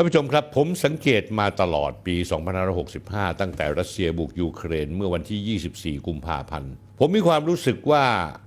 [0.00, 2.16] ่านผู้ชมครับ ผมสังเกตมาตลอดปี
[2.78, 8.04] 2565 ตั้งแต่รัสเซียบุกยูเครนเมื่อวันที่ 24 กุมภาพันธ์ ผมมีความรู้สึกว่า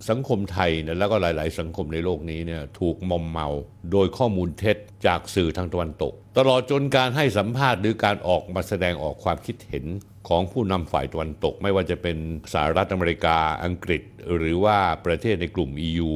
[0.09, 3.47] สังคมไทยเนี่ยแล้วก็หลาย ๆ สังคมในโลกนี้เนี่ยถูกมอมเมา
[3.91, 9.85] โดยข้อมูลเท็จจากสื่อทางตะวันตก ตลอดจนการให้สัมภาษณ์หรือการออกมาแสดงออกความคิดเห็น
[10.27, 12.17] ของผู้นำฝ่ายตะวันตก ไม่ว่าจะเป็น
[12.53, 14.01] สหรัฐอเมริกาอังกฤษ
[14.37, 16.11] หรือว่าประเทศในกลุ่ม EU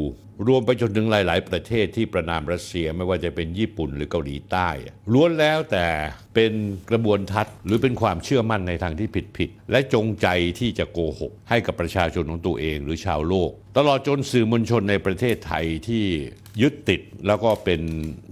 [0.48, 4.70] รวมไปจนถึงหลาย ๆ ประเทศที่ประนามรัสเซียไม่ว่าจะเป็นญี่ปุ่นหรือเกาหลีใต้
[5.14, 5.88] ล้วนแล้วแต่
[6.36, 6.54] เป็น
[6.92, 10.28] กระบวนทัศน์หรือเป็นความเชื่อมั่นในทางที่ผิด ๆ และจงใจ
[10.60, 16.06] ที่จะโกหก ให้กับประชาชนของตัวเองหรือชาวโลก ตลอดจนสื่อมวลชนในประเทศไทยที่
[16.62, 17.82] ยึดติดแล้วก็เป็น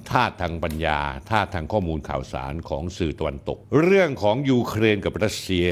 [0.09, 5.70] ท่าทางปัญญาท่าทางข้อมูลข่าวสารของสื่อตะวันตก เรื่องของยูเครนกับรัสเซีย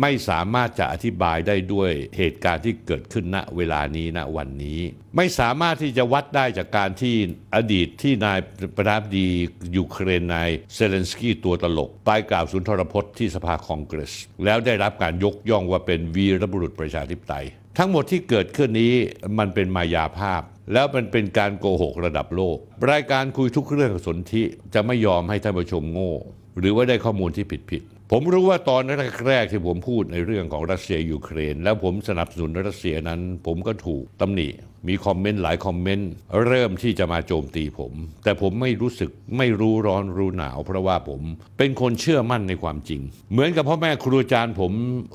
[0.00, 4.80] ไม่สามารถจะอธิบายได้ด้วยเหตุการณ์ที่เกิดขึ้นณเวลานี้ณวันนี้
[5.16, 7.14] ไม่สามารถที่จะวัดได้จากการที่
[7.54, 8.38] อดีตที่นาย
[8.76, 9.28] ประธานาธิบดี
[9.76, 17.46] ยูเครนนายเซเลนสกี้ตัวตลก ไปกล่าวสุนทรพจน์ที่สภาคองเกรส แล้วได้รับการยกย่องว่าเป็นวีรบุรุษประชาธิปไตย
[17.78, 18.94] ทั้งหมดที่เกิดขึ้นนี้
[19.38, 22.56] มันเป็นมายาภาพ แล้วมันเป็นการโกหกระดับโลก
[22.90, 24.42] รายการคุยทุกเรื่องสนธิ
[24.74, 26.12] จะไม่ยอมให้ท่านผู้ชมโง่
[26.58, 28.82] หรือว่าได้ข้อมูลที่ผิดผิดๆผมรู้ว่าตอน
[29.26, 34.48] แรกๆที่ผมพูดในเรื่องของรัสเซียยูเครน แล้วผมสนับสนุนรัสเซียนั้น ผมก็ถูกตำหนิ
[34.88, 36.10] มีคอมเมนต์หลายคอมเมนต์
[36.46, 37.92] เริ่มที่จะมาโจมตีผม
[38.24, 41.20] แต่ผมไม่รู้สึกไม่รู้ร้อนรู้หนาว เพราะว่าผม
[41.58, 43.00] เป็นคนเชื่อมั่นในความจริง
[43.32, 44.72] เหมือนกับพ่อแม่ครูอาจารย์ผม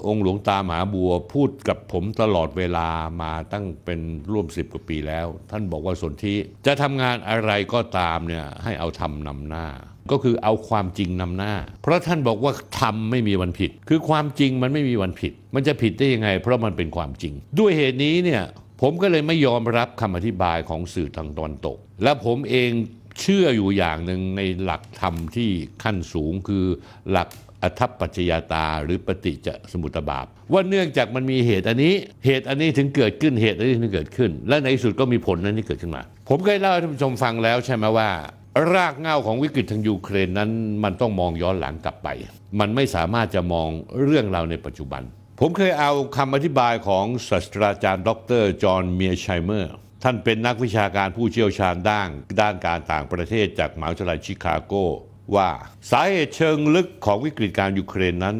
[0.07, 2.87] องค์หลวงตามหาบัวพูดกับผมตลอดเวลา
[3.21, 3.99] มาตั้งเป็น
[4.31, 9.67] ร่วมสิบกว่าปีแล้ว ท่านบอกว่าสนธิจะทำงานอะไรก็ตามเนี่ยให้เอาทำนำหน้า
[10.11, 18.43] ก็คือเอาความจริงนำหน้า เพราะท่านบอกว่าทำไม่มีวันผิด คือความจริงมันไม่มีวันผิด มันจะผิดได้ยังไง เพราะมันเป็นความจริง ด้วยเหตุนี้เนี่ย
[18.81, 22.71] ผมก็เลยไม่ยอมรับคำอธิบายของสื่อทางตะวันตก และผมเอง
[23.21, 25.49] เชื่ออยู่อย่างหนึ่งในหลักธรรมที่
[25.83, 26.65] ขั้นสูงคือ
[27.11, 27.29] หลัก
[27.61, 31.93] อัทัปปัจจยาตาหรือปฏิจจสมุตบาป ว่าเนื่องจากมันมีเหตุอันนี้
[32.25, 38.09] เหตุอันนี้ถึงเกิดขึ้นเหตุอันนี้ถึงเกิดขึ้น และในที่สุดก็มีผลนั้นที่เกิดขึ้นมา ผมเคยเล่าให้ท่านผู้ชมฟังแล้วใช่ไหมว่า
[38.73, 40.49] รากเหง้าของวิกฤตทางยูเครนนั้น
[40.83, 42.07] มันต้องมองย้อนหลังกลับไป
[42.59, 43.69] มันไม่สามารถจะมอง
[44.03, 45.03] เรื่องราวในปัจจุบัน
[45.41, 48.09] ผมเคยเอาคำอธิบายของศาสตราจารย์ ด
[48.41, 49.73] ร จอห์นเมียร์ไชเมอร์
[50.03, 52.09] ท่านเป็นนักวิชาการผู้เชี่ยวชาญด้าน
[52.41, 54.73] ด้านการต่างประเทศจากมหาวิทยาลัยชิคาโก
[55.35, 55.49] ว่า
[55.91, 58.37] สาเหตุเชิงลึกของวิกฤตการณ์ยูเครนนั้น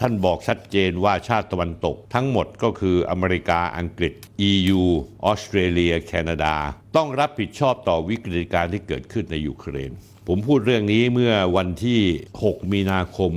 [0.00, 4.12] ท่านบอกชัดเจนว่าชาติตะวันตก ทั้งหมดก็คืออเมริกาอังกฤษ
[4.50, 4.82] EU
[5.24, 6.54] ออสเตรเลีย แคนาดา
[6.96, 9.92] ต้องรับผิดชอบต่อวิกฤตการที่เกิดขึ้นในยูเครน
[10.32, 12.00] ผมพูดเรื่องนี้เมื่อวันที่
[12.38, 13.32] 6 มีนาคม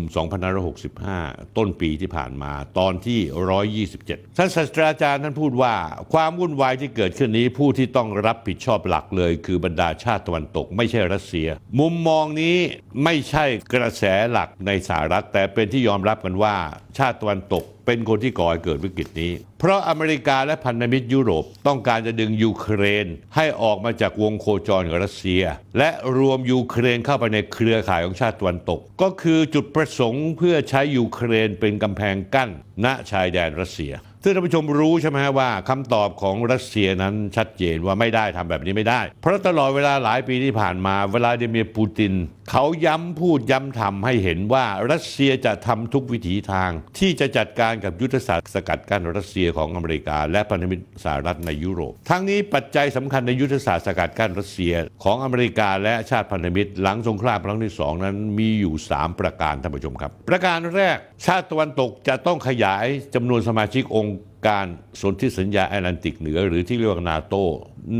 [0.76, 5.76] 2565 ต้นปีที่ผ่านมาตอนที่ 127 ท่านศาสตราจารย์ท่านพูดว่า
[6.14, 11.48] ความวุ่นวายที่เกิดขึ้นนี้ผู้ที่ต้องรับผิดชอบหลักเลย คือบรรดาชาติตะวันตก ไม่ใช่รัสเซีย
[11.80, 12.58] มุมมองนี้
[13.04, 16.56] ไม่ใช่กระแสหลักในสหรัฐ แต่เป็นที่ยอมรับกันว่า
[16.98, 25.44] ชาติตะวันตก เป็นคนที่ก่อให้เกิดวิกฤตนี้ เพราะอเมริกาและพันธมิตรยุโรปต้องการจะดึงยูเครนให้ออกมาจากวงโคจรกับรัสเซีย
[25.77, 32.49] และรวมยูเครนเข้าไปในเครือข่ายของชาติตะวันตก ก็คือจุดประสงค์เพื่อใช้ยูเครนเป็นกำแพงกั้น
[32.85, 33.94] ณชายแดนรัสเซีย
[34.25, 42.13] ซึ่งท่านผู้ชมรู้ใช่ไหมว่าคำตอบของรัสเซียนั้นชัดเจนว่าไม่ได้ทำแบบนี้ไม่ได้ เพราะตลอดเวลาหลายปีที่ผ่านมาวลาดิเมียร์ปูติน
[42.52, 54.74] เขาย้ำพูดย้ำทำให้เห็นว่ารัสเซียจะทำทุกวิถีทาง ที่จะจัดการกับยุทธศาสตร์สกัดกั้นรัสเซียของอเมริกา และพันธมิตรสหรัฐในยุโรป ทั้งนี้ปัจจัยสำคัญในยุทธศาสตร์สกัดกั้นรัสเซีย
[55.04, 64.16] ของอเมริกาและชาติพันธมิตร หลังสงครามครั้งที่สองนั้นมีอยู่ 3 ประการท่านผู้ชมครับ ประการแรกชาติตะวันตกจะต้องขยายจำนวนสมาชิกองค์
[64.48, 64.66] การ
[65.02, 67.36] สนธิสัญญาแอตแลนติกเหนือหรือที่เรียกว่านาโต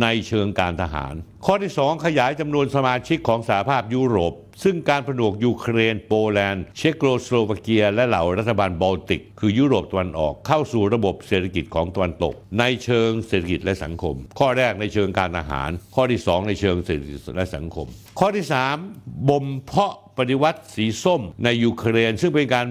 [0.02, 1.14] ในเชิงการทหาร
[1.46, 4.34] ข้อที่ 2 ขยายจำนวนสมาชิกของสหภาพยุโรป
[4.64, 17.88] ซึ่งการผนวกยูเครน โปแลนด์ เชโกสโลวาเกีย และเหล่ารัฐบาลบอลติก คือยุโรปตะวันออกเข้าสู่ระบบเศรษฐกิจของตะวันตก ในเชิงเศรษฐกิจและสังคม ข้อแรกในเชิงการทหาร ข้อที่ 2 ในเชิงเศรษฐกิจและสังคม
[18.20, 18.46] ข้อที่
[18.86, 22.68] 3 บ่มเพาะ ปฏิวัติสีส้มในยูเครน ซึ่งเป็นการ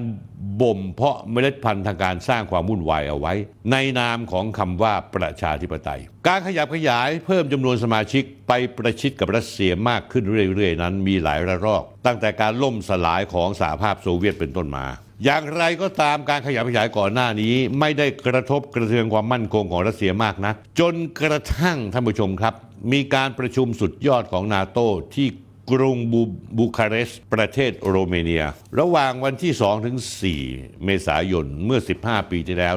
[0.61, 3.33] บ่มเพาะเมล็ดพันธุ์ทางการสร้างความวุ่นวายเอาไว้
[3.71, 10.25] ในนามของคำว่าประชาธิปไตย การขยับขยายเพิ่มจำนวนสมาชิกไปประชิดกับรัสเซียมากขึ้น
[10.55, 14.87] เรื่อยๆ นั้นมีหลายระลอก ตั้งแต่การล่มสลายของสหภาพโซเวียตเป็นต้นมา
[15.25, 22.55] อย่างไรก็ตามการขยับขยายก่อนหน้านี้ไม่ได้กระทบกระเทือนความมั่นคงของรัสเซียมากนะ จนกระทั่งท่านผู้ชมครับ
[22.93, 24.79] มีการประชุมสุดยอดของนาโต
[25.15, 25.29] ที่
[25.73, 26.23] กรุงบู
[26.57, 28.45] บูคาเรสต์ประเทศโรเมเนีย
[28.79, 29.97] ระหว่างวันที่ 2 ถึง
[30.41, 32.75] 4 เมษายนเมื่อ 15 ปีที่แล้ว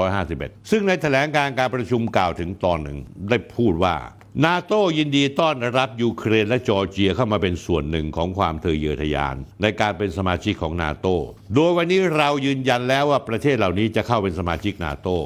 [0.00, 2.98] 2551 ซึ่งในแถลงการณ์การประชุมกล่าวถึงตอนหนึ่ง
[3.28, 3.96] ได้พูดว่า
[4.44, 11.16] นาโต้ยินดีต้อนรับยูเครนและจอร์เจียเข้ามาเป็นส่วนหนึ่งของความทะเยอทะยาน ในการเป็นสมาชิกของนาโต้
[11.54, 15.16] โดยวันนี้เรายืนยันแล้วว่าประเทศเหล่านี้จะเข้าเป็นสมาชิกนาโต้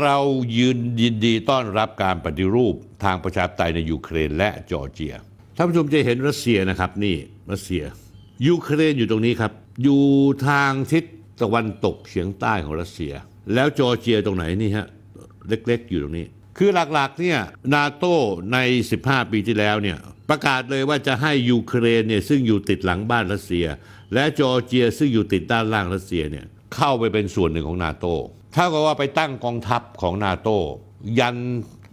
[0.00, 0.18] เรา
[0.58, 2.74] ยืนยินดีต้อนรับการปฏิรูป
[3.04, 5.14] ทางประชาธิปไตยในยูเครนและจอร์เจีย
[5.56, 7.16] ท่านผู้ชมจะเห็นรัสเซียนะครับนี่
[7.52, 7.82] รัสเซีย
[8.46, 9.52] ยูเครนอยู่ตรงนี้ครับ
[9.82, 10.02] อยู่
[10.48, 11.04] ทางทิศ
[11.42, 13.12] ตะวันตกเฉียงใต้ของรัสเซีย
[13.54, 14.86] แล้วจอร์เจียตรงไหนนี่ฮะ
[15.48, 16.26] เล็กๆ อยู่ตรงนี้
[16.58, 17.38] คือหลักๆเนี่ย
[17.74, 18.04] นาโต
[18.52, 18.58] ใน
[18.94, 19.98] 15 ปีที่แล้วเนี่ย
[20.30, 23.66] ประกาศเลยว่าจะให้ยูเครนเนี่ยซึ่งอยู่ติดหลังบ้านรัสเซีย
[24.14, 26.44] และจอร์เจียซึ่งอยู่ติดด้านล่างรัสเซียเนี่ย
[26.74, 28.14] เข้าไปเป็นส่วนหนึ่งของนาโต้
[28.54, 30.56] เท่ากับว่าไปตั้งกองทัพของนาโต้
[31.18, 31.36] ยัน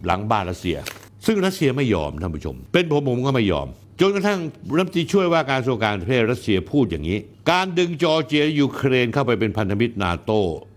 [0.05, 0.77] หลังบ้านรัสเซีย
[1.25, 3.67] ซึ่งรัสเซียไม่ยอมท่านผู้ชม เป็นผมผมก็ไม่ยอม
[4.01, 4.39] จนกระทั่ง
[4.75, 7.17] รัฐมนตรีช่วยว่าการกระทรวงการต่างประเทศรัสเซียพูดอย่างนี้
[7.51, 10.31] การดึงจอร์เจียยูเครนเข้าไปเป็นพันธมิตรนาโต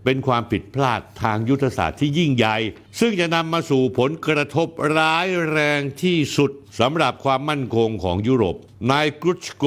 [0.05, 2.57] เป็นความผิดพลาดทางยุทธศาสตร์ที่ยิ่งใหญ่
[2.99, 4.67] ซึ่งจะนำมาสู่ผลกระทบ
[4.97, 8.55] ร้ายแรงที่สุดสำหรับความมั่นคงของยุโรป
[8.91, 9.65] นายกรุชโก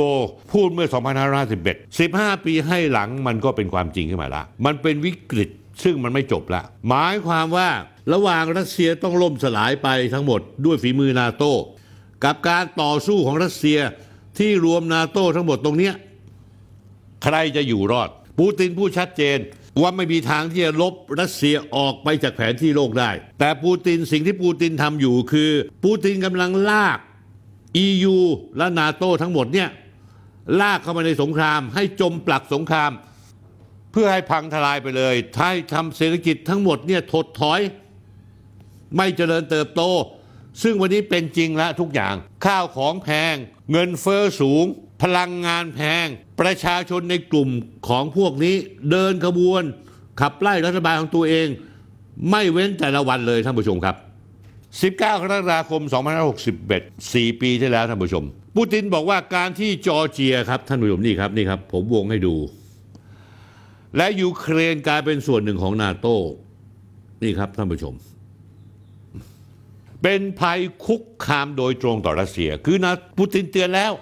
[0.53, 0.89] พูดเมื่อ
[1.47, 5.51] 2551 15 ปีให้หลังมันก็เป็นความจริงขึ้นมาละมันเป็นวิกฤต
[5.83, 7.69] ซึ่งมันไม่จบละหมายความว่า
[8.13, 11.53] ระหว่างรัสเซียต้องล่มสลายไปทั้งหมดด้วยฝีมือนาโต้
[12.25, 13.79] กับการต่อสู้ของรัสเซีย
[14.39, 15.95] ที่รวมนาโต้ทั้งหมดตรงเนี้ย
[17.25, 18.09] ใครจะอยู่รอด
[18.39, 19.39] ปูตินพูดชัดเจน
[19.81, 25.51] ว่าไม่มีทางที่จะลบรัสเซียออกไปจากแผนที่โลกได้ แต่ปูตินสิ่งที่ปูตินทำอยู่คือ
[25.85, 26.99] ปูตินกำลังลาก
[27.87, 28.17] EU
[28.59, 29.69] และนาโต้ทั้งหมดเนี่ย
[30.61, 32.93] ลากเข้ามาในสงคราม ให้จมปลักสงคราม
[33.93, 37.61] เพื่อให้พังทลายไปเลยให้ทำเศรษฐกิจทั้งหมดเนี่ยถดถอย
[38.97, 39.83] ไม่เจริญเติบโต
[40.63, 42.15] ซึ่งวันนี้เป็นจริงแล้วทุกอย่าง
[42.47, 43.35] ข้าวของแพง
[43.73, 44.65] เงินเฟอ้อสูง
[45.03, 46.07] พลังงานแพง
[46.41, 47.51] ประชาชนในกลุ่ม
[47.89, 48.55] ของพวกนี้
[48.91, 49.63] เดินขบวน
[50.21, 51.49] ขับไล่รัฐบาลของตัวเอง
[52.31, 53.97] ไม่เว้นแต่ละวันเลยท่านผู้ชมครับ
[54.81, 55.03] 19 ก
[55.33, 55.83] รกฎาคม
[56.43, 58.25] 2561 4 ปีที่แล้วท่านผู้ชม
[58.57, 62.35] ปูตินบอกว่าการที่จอร์เจียครับท่านผู้ชมนี่ครับนี่ครับ ผมวงให้ดู
[63.97, 66.17] และยูเครนกลายเป็นส่วนหนึ่งของนาโต้
[67.23, 67.95] นี่ครับท่านผู้ชม
[70.03, 73.93] เป็นภัยคุกคามโดยตรงต่อรัสเซีย คือนะปูตินเตือนแล้ว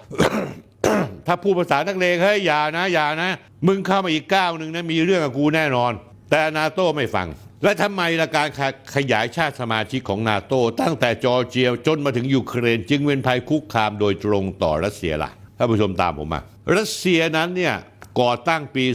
[1.27, 3.31] ถ้าพูดภาษานักเลงเฮ้ยอย่านะอย่านะ
[3.67, 5.91] มึงเข้ามาอีกก้าวหนึ่งนะมีเรื่องกับกูแน่นอน
[6.31, 7.27] แต่นาโต้ไม่ฟัง
[7.63, 8.61] และทำไมละการข
[8.95, 16.41] ขยายชาติสมาชิกของนาโต้ตั้งแต่จอร์เจียจนมาถึงยูเครน จึงเป็นภัยคุกคามโดยตรงต่อรัสเซียล่ะท่านผู้ชมตามผมมา
[16.77, 17.75] รัสเซียนั้นเนี่ย
[18.21, 18.85] ก่อตั้งปี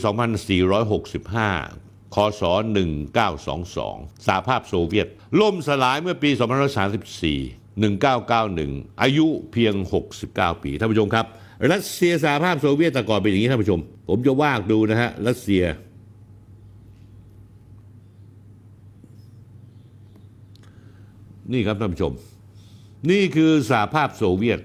[1.15, 2.43] 2465 คศ
[3.15, 5.09] 1922 สหภาพโซเวียต
[5.41, 6.31] ล่มสลายเมื่อปี
[7.11, 9.75] 2534 1991 อายุเพียง
[10.19, 11.27] 69 ปี ท่านผู้ชมครับ
[11.73, 15.65] รัสเซียสหภาพโซเวียตแต่ก่อนเป็นอย่างนี้ท่านผู้ชม ผมจะวากดูนะฮะ รัสเซีย
[21.53, 22.13] นี่ครับท่านผู้ชม
[23.11, 24.61] นี่คือสหภาพโซเวียต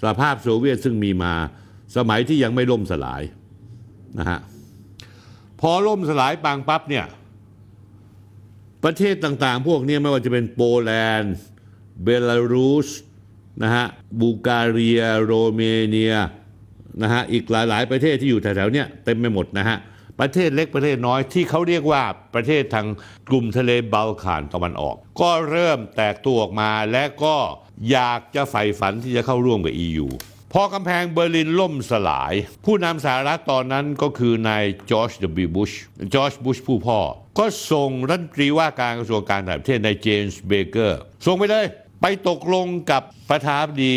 [0.00, 1.34] สหภาพโซเวียตซึ่งมีมา
[1.96, 3.22] สมัยที่ยังไม่ล่มสลาย
[4.18, 4.40] นะฮะ
[5.60, 7.04] พอล่มสลายปางปั๊บเนี่ย
[8.84, 11.34] ประเทศต่างๆ พวกนี้ไม่ว่าจะเป็นโปแลนด์
[12.02, 12.88] เบลารุส
[13.62, 13.86] นะฮะ
[14.20, 16.14] บัลแกเรีย โรเมเนีย
[17.02, 19.76] นะฮะอีกหลายๆ ประเทศที่อยู่แถวๆเนี้ยเต็มไปหมดนะฮะ
[20.20, 22.02] ประเทศเล็กประเทศน้อยที่เขาเรียกว่า
[22.34, 22.86] ประเทศทาง
[23.30, 27.36] กลุ่มทะเลบอลข่านตะวันออก ก็เริ่มแตกตัวออกมาและก็
[27.90, 30.06] อยากจะใฝ่ฝันที่จะเข้าร่วมกับ EU
[30.58, 32.32] พอกำแพงเบอร์ลินล่มสลาย
[32.64, 35.10] ผู้นำสหรัฐตอนนั้นก็คือนายจอร์จ
[35.44, 35.48] W.
[35.56, 35.72] บุช
[36.14, 36.98] จอร์จบุชผู้พ่อ
[37.38, 41.66] ก็ส่งรัฐมนตรีว่าการกระทรวงการต่างประเทศนายเจมส์เบเกอร์ส่งไปเลย
[42.02, 43.94] ไปตกลงกับประธานาธิบดี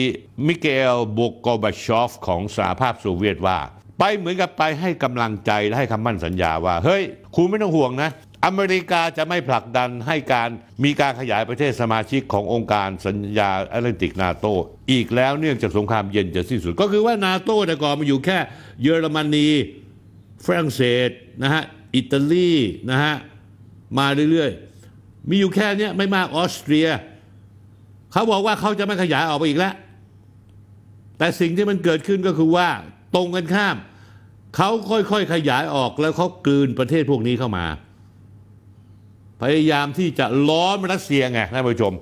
[0.47, 3.59] มิคาอิล กอร์บาชอฟของสหภาพโซเวียตว่า
[3.99, 7.03] ไปเหมือนกับไปให้กำลังใจและให้คำมั่นสัญญาว่า เฮ้ย
[7.35, 8.09] คุณไม่ต้องห่วงนะ
[8.45, 10.49] อเมริกาจะไม่ผลักดันให้การ
[10.83, 14.45] มีการขยายประเทศสมาชิกขององค์การสัญญาแอตแลนติกนาโต
[14.91, 18.37] อีกแล้วเนื่องจากสงครามเย็นจะสิ้นสุด ก็คือว่านาโตแต่ก่อนมันอยู่แค่
[18.81, 19.47] เยอรมนี
[20.45, 21.09] ฝรั่งเศส
[21.43, 21.63] นะฮะ
[21.95, 22.51] อิตาลี
[22.89, 23.15] นะฮะ
[23.97, 26.87] มาเรื่อยๆ มีอยู่แค่เนี้ยไม่มากออสเตรีย
[28.11, 29.73] เขาบอกว่าเขาจะไม่ขยายออกไปอีกแล้ว
[31.17, 32.67] แต่สิ่งที่มันเกิดขึ้นก็คือว่า
[33.15, 33.75] ตรงกันข้าม
[34.55, 37.65] เขาค่อยๆขยายออกแล้วเขากลืนประเทศพวกนี้เข้ามา
[39.41, 41.93] พยายามที่จะล้อมรัสเซียไงท่านผู้ชม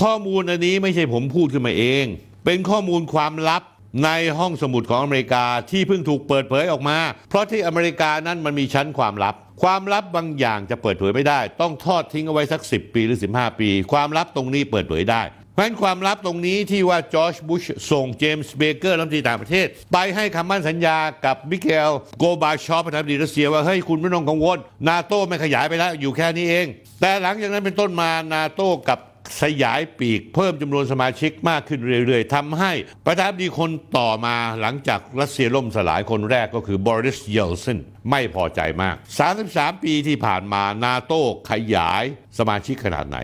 [0.00, 2.04] ข้อมูลอันนี้ไม่ใช่ผมพูดขึ้นมาเอง
[2.44, 3.62] เป็นข้อมูลความลับ
[4.04, 15.22] ในห้องสมุดของอเมริกาที่เพิ่งถูกเปิดเผยออกมา เพราะที่อเมริกานั้นมันมีชั้นความลับ ความลับบางอย่างจะเปิดเผยไม่ได้ ต้องทอดทิ้งเอาไว้สัก 10 ปีหรือ 15 ปี ความลับตรงนี้เปิดเผยได้
[15.58, 26.66] เพราะฉะนั้นความลับตรงนี้ที่ว่าจอร์จบุชส่งเจมส์เบเกอร์รัฐมนตรีต่างประเทศ ไปให้คำมั่นสัญญากับมิเกลโกบาชอปประธานาธิบดีรัสเซียว่า เฮ้ยคุณไม่ต้องกังวล นาโต้ไม่ขยายไปแล้วอยู่แค่นี้เอง
[27.00, 28.98] แต่หลังจากนั้นเป็นต้นมานาโต้กลับ
[29.42, 32.72] สยายปีก เพิ่มจำนวนสมาชิกมากขึ้นเรื่อยๆทำให้
[33.06, 37.78] ประธานาธิบดีคนต่อมาหลังจากรัสเซียล่มสลายคนแรกก็คือบอริสเยลซิน
[38.10, 38.96] ไม่พอใจมาก
[39.38, 42.04] 33 ปีที่ผ่านมานาโต้ขยาย
[42.38, 43.18] สมาชิกขนาดไหน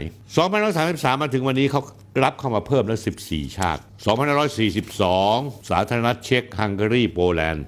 [0.59, 1.83] 2533 มาถึงวันนี้เขา
[2.25, 3.83] รับเข้ามาเพิ่มแล้ว 14 ชาติ
[4.75, 7.65] 2542 สาธารณรัฐเช็กฮังการีโปแลนด์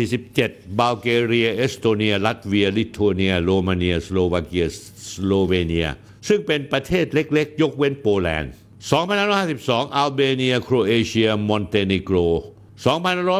[0.00, 4.76] 2547 บัลแกเรีย เอสโตเนีย ลัตเวีย ลิทัวเนีย โรมาเนีย สโลวาเกีย ส
[5.26, 5.88] โลเวเนีย
[6.28, 8.52] ซึ่งเป็นประเทศเล็กๆ ยกเว้นโปแลนด์
[9.22, 12.16] 2552 อัลเบเนีย โครเอเชีย มอนเตเนโกร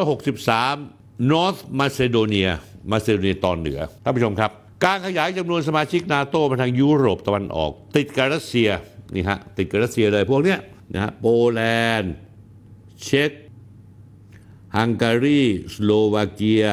[0.05, 2.49] 2563 นอร์ทมาซิโดเนีย
[2.91, 4.51] มาซิโดเนียตอนเหนือ ท่านผู้ชมครับ
[4.85, 8.69] การขยายจำนวนสมาชิกนาโตมาทางยุโรปตะวันออก ติดกับรัสเซีย
[9.15, 10.59] นี่ฮะติดกับรัสเซียเลยพวกเนี้ย
[10.93, 11.61] นะฮะโปแล
[11.99, 12.13] นด์
[13.03, 13.31] เช็ก
[14.77, 16.65] ฮังการี สโลวาเกีย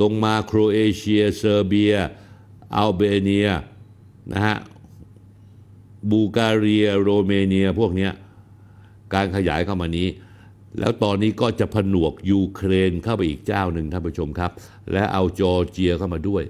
[0.00, 1.94] ลงมาโครเอเชีย เซอร์เบีย
[2.76, 3.48] อัลเบเนีย
[4.32, 4.56] นะฮะ
[6.10, 8.08] บูการีโรเมเนียพวกนี้
[9.14, 10.08] การขยายเข้ามานี้
[10.78, 14.50] แล้วตอนนี้ก็จะผนวกยูเครนเข้าไปอีกเจ้าหนึ่งท่านผู้ชมครับ
[14.92, 16.42] และเอาจอร์เจียเข้ามาด้วย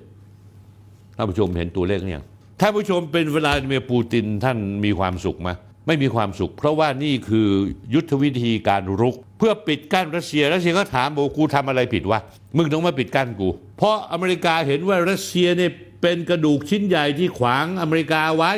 [1.16, 2.24] ท่านผู้ชมเห็นตัวเลขหรือยัง
[2.60, 5.50] ท่านผู้ชมเป็นเวลาเมียปูตินท่านมีความสุขไหม
[5.86, 7.48] ไม่มีความสุข เพราะว่านี่คือ
[7.94, 12.20] ยุทธวิธีการรุก เพื่อปิดกั้นรัสเซียรัสเซียก็ถามบอกกูทำอะไรผิดวะ
[12.56, 15.70] มึงต้องมาปิดกั้นกู เพราะอเมริกาเห็นว่ารัสเซียเนี่ย
[16.04, 18.52] เป็นกระดูกชิ้นใหญ่ที่ขวางอเมริกาไว้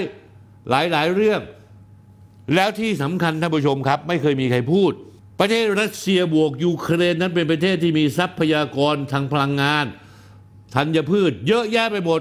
[0.70, 1.40] หลายๆเรื่อง
[2.54, 4.92] แล้วที่สำคัญท่านผู้ชมครับ ไม่เคยมีใครพูด
[5.40, 9.86] ประเทศรัสเซียบวกยูเครนนั้นเป็นประเทศที่มีทรัพยากรทางพลังงาน
[10.74, 12.20] ธัญพืช เยอะแยะไปหมด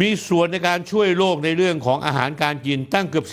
[0.00, 3.26] มีส่วนในการช่วยโลกในเรื่องของอาหารการกินตั้งเกือบ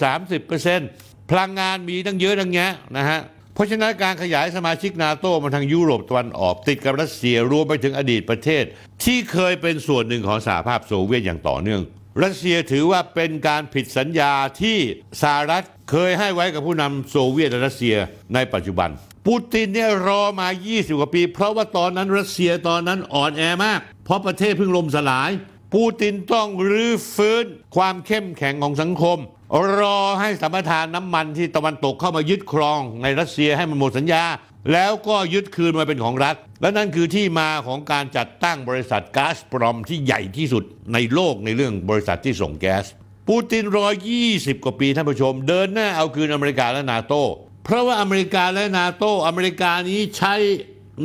[0.61, 3.21] 30%พลังงานมีตั้งเยอะตั้งแยะนะฮะ
[3.57, 8.63] เพราะฉะนั้นการขยายสมาชิกนาโตมาทางยุโรปตะวันออกติดกับรัสเซียรวมไปถึงอดีตประเทศ
[9.03, 11.81] ที่เคยเป็นส่วนหนึ่งของสหภาพโซเวียตอย่างต่อเนื่อง
[12.23, 14.77] รัสเซียถือว่าเป็นการผิดสัญญาที่
[15.21, 17.95] สหรัฐเคยให้ไว้กับผู้นำโซเวียตและรัสเซีย
[18.33, 18.89] ในปัจจุบัน
[19.27, 25.29] ปูตินเนี่ยรอมา 20 กว่าปี เพราะว่าตอนนั้นรัสเซียตอนนั้นอ่อนแอมาก เพราะประเทศเพิ่งล่มสลาย
[25.73, 27.45] ปูตินต้องรื้อฟื้น
[27.75, 29.17] ความเข้มแข็งของสังคม
[29.79, 34.23] รอให้สัมปทานน้ำมันที่ตะวันตกเข้ามายึดครองในรัสเซียให้มันหมดสัญญา
[34.73, 40.63] แล้วก็ยึดคืนมาเป็นของรัฐ และนั่นคือที่มาของการจัดตั้งบริษัทก๊าซปรอมที่ใหญ่ที่สุด
[40.93, 42.85] ในโลกในเรื่องบริษัทที่ส่งแก๊ส
[43.27, 43.87] ปูตินรอ
[44.25, 47.13] 20 กว่าปีท่านผู้ชม เดินหน้าเอาคืนอเมริกาและนาโต
[47.65, 50.35] เพราะว่าอเมริกาและนาโตอเมริกานี้ใช้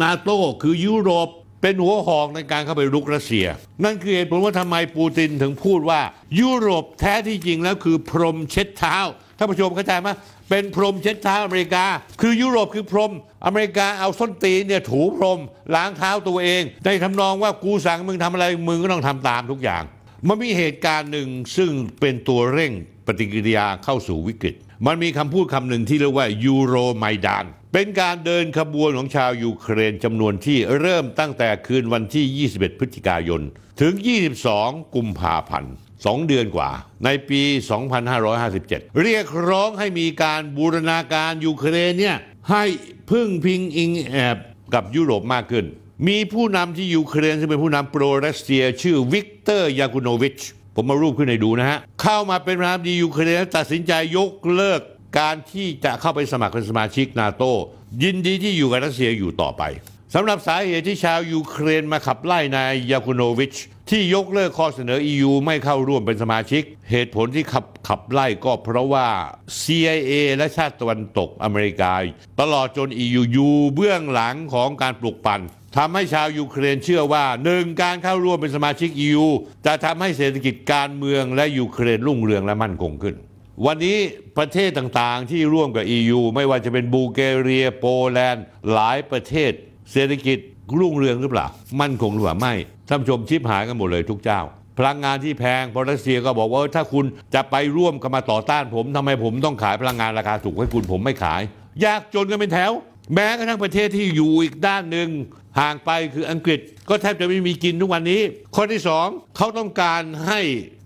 [0.03, 0.31] นาโต
[0.63, 1.29] คือยุโรป
[1.63, 3.47] เป็นหัวหอกในการเข้าไปรุกรัสเซีย
[3.85, 6.01] นั่นคือเหตุผลว่าทำไมปูตินถึงพูดว่า
[6.41, 8.97] ยุโรปแท้ที่จริงแล้วคือพรมเช็ดเท้า
[9.39, 10.09] ท่านผู้ชมเข้าใจไหม
[10.51, 11.85] เป็นพรมเช็ดเท้าอเมริกา
[12.21, 13.13] คือยุโรปคือพรม
[13.47, 15.39] อเมริกาเอาส้นตีนเนี่ยถูพรม
[15.75, 19.83] ล้างเท้าตัวเองในทำนองว่ากูสั่งมึงทำอะไรมึงก็ต้องทำตามทุกอย่าง
[20.29, 22.73] มันมีเหตุการณ์หนึ่งซึ่งเป็นตัวเร่ง
[23.07, 24.55] ปฏิกิริยาเข้าสู่วิกฤต
[24.87, 33.41] มันมีคำพูดคำหนึ่งที่เรียกว่ายูโรไมดาน เป็นการเดินขบวนของชาวยูเครนจำนวนที่เริ่มตั้งแต่คืนวันที่ 21 พฤศจิกายน
[33.81, 33.93] ถึง
[34.45, 35.75] 22 กุมภาพันธ์
[36.05, 36.71] สองเดือนกว่า
[37.05, 37.43] ในปี
[38.21, 42.17] 2557 เรียกร้องให้มีการบูรณาการยูเครนเนี่ย
[42.51, 42.65] ให้
[43.11, 44.37] พึ่งพิงอิงแอบ
[44.75, 45.65] กับยุโรปมากขึ้น
[46.09, 50.39] มีผู้นำที่ยูเครนซึ่งเป็นผู้นำโปรรัสเซีย ชื่อวิกเตอร์ยากุโนวิช
[50.77, 54.81] ผมเอารูปขึ้นให้ดูนะฮะ เข้ามาเป็นประธานาธิบดียูเครนตัดสินใจยกเลิก
[55.19, 57.43] การที่จะเข้าไปสมัครเป็นสมาชิกนาโต
[58.03, 59.63] ยินดีที่อยู่กับรัสเซียอยู่ต่อไป
[60.15, 63.55] สำหรับสาเหตุที่ชาวยูเครนมาขับไล่นายยาคุโนวิช
[63.91, 69.07] ที่ยกเลิกข้อเสนอ EU ไม่เข้าร่วมเป็นสมาชิก เหตุผลที่ขับขับไล่ก็เพราะว่า
[69.63, 71.95] CIA และชาติตะวันตกอเมริกา
[72.41, 75.41] ตลอดจน EU อยู่เบื้องหลังของการปลุกปั่น
[75.77, 79.27] ทำให้ชาวยูเครนเชื่อว่าหนึ่งการเข้าร่วมเป็นสมาชิก EU
[79.67, 83.17] จะทำให้เศรษฐกิจการเมืองและยูเครนรุ่งเรืองและมั่นคงขึ้น
[83.67, 83.99] วันนี้
[84.39, 89.53] ประเทศต่างๆ ที่ร่วมกับ EU ไม่ว่าจะเป็นบูเกเรียโปแลนด์หลายประเทศ
[89.93, 90.39] เศรษฐกิจ
[90.79, 91.47] รุ่งเรืองหรือเปล่า
[91.81, 92.55] มั่นคงหรือเปล่าไม่
[92.89, 94.41] ท่านผู้ชมชิบหายกันหมดเลยทุกเจ้า
[94.79, 97.05] พลังงานที่แพงเพราะรัสเซียก็บอกว่าถ้าคุณ
[97.35, 101.41] จะไปร่วมกันมาต่อต้านผมทำไมผมต้องขายพลังงานราคาถูกให้คุณผมไม่ขาย
[101.85, 102.73] ยากจนกันเป็นแถว
[103.15, 105.09] แม้กระทั่งประเทศที่อยู่อีกด้านหนึ่ง
[105.61, 108.21] ห่างไปคืออังกฤษก็แทบจะไม่มีกินทุกวันนี้
[108.55, 109.07] ข้อที่สอง
[109.37, 110.41] เขาต้องการให้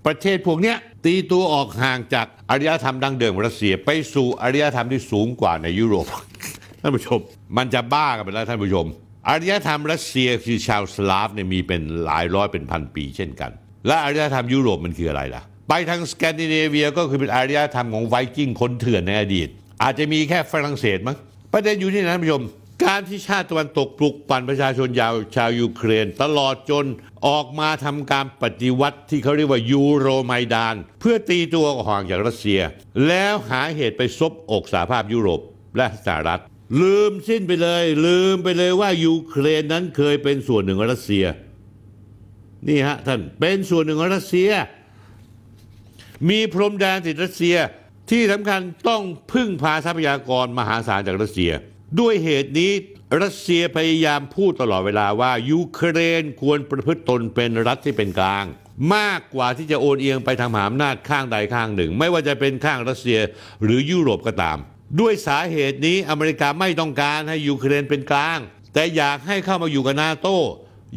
[0.07, 6.07] ประเทศพวกเนี้ย ตีตัวออกห่างจากอารยธรรมดั้งเดิมของรัสเซีย ไปสู่อารยธรรมที่สูงกว่าในยุโรป
[6.81, 7.21] ท่านผู้ชม
[7.57, 8.87] มันจะบ้ากันไปแล้วท่านผู้ชม
[9.29, 13.51] อารยธรรมรัสเซียคือชาวสลาฟเนี่ยมีเป็นหลายร้อยเป็นพันปีเช่นกัน
[13.87, 19.49] และอารยธรรมยุโรปมันคืออะไรล่ะ ไปทางสแกนดิเนเวียก็คือเป็นอารยธรรมของไวกิ้งคนเถื่อนในอดีต
[19.83, 21.17] อาจจะมีแค่ฝรั่งเศสมั้ง
[21.53, 22.43] ประเด็นอยู่ที่นั้นท่านผู้ชม
[22.85, 26.87] การที่ชาติตะวันตกปลุกปั่นประชาชนยาวชาวยูเครน ตลอดจน
[27.27, 32.61] ออกมาทำการปฏิวัติที่เขาเรียกว่ายูโรไมดาน เพื่อตีตัวห่างจากรัสเซีย
[33.07, 35.41] แล้วหาเหตุไปซบอกสหภาพยุโรป
[35.77, 36.41] และสหรัฐ
[36.81, 41.25] ลืมสิ้นไปเลย ลืมไปเลยว่ายูเครนนั้นเคยเป็นส่วนหนึ่งของรัสเซีย
[42.69, 44.51] นี่ฮะท่านเป็นส่วนหนึ่งของรัสเซีย
[46.29, 47.57] มีพรมแดนติดรัสเซีย
[48.11, 49.03] ที่สำคัญต้อง
[49.33, 51.53] พึ่งพาทรัพยากรมหาศาลจากรัสเซีย
[52.01, 52.73] ด้วยเหตุนี้
[53.23, 58.45] รัสเซียพยายามพูดตลอดเวลาว่ายูเครนควรประพฤติตนเป็นรัฐที่เป็นกลาง
[58.95, 63.19] มากกว่าที่จะโอนเอียงไปทางมหาอำนาจข้างใดข้างหนึ่ง ไม่ว่าจะเป็นข้างรัสเซีย
[63.63, 64.59] หรือยุโรปก็ตาม
[65.01, 68.39] ด้วยสาเหตุนี้อเมริกาไม่ต้องการให้ยูเครนเป็นกลาง
[68.75, 70.29] แต่อยากให้เข้ามาอยู่กับนาโต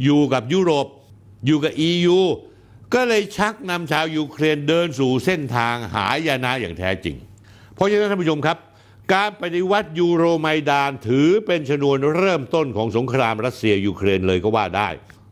[0.03, 0.87] อยู่กับยุโรป
[1.45, 2.19] อยู่กับ EU
[2.93, 7.15] ก็เลยชักนำชาวยูเครนเดินสู่เส้นทางหายนะอย่างแท้จริง
[7.75, 8.57] เพราะฉะนั้นท่านผู้ชมครับ
[9.13, 14.89] การปฏิวัติยูโรไมดานถือเป็นชนวนเริ่มต้นของสงครามรัสเซียยูเครนเลยก็ว่าได้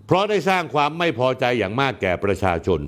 [0.07, 2.79] เพราะได้สร้างความไม่พอใจอย่างมากแก่ประชาชน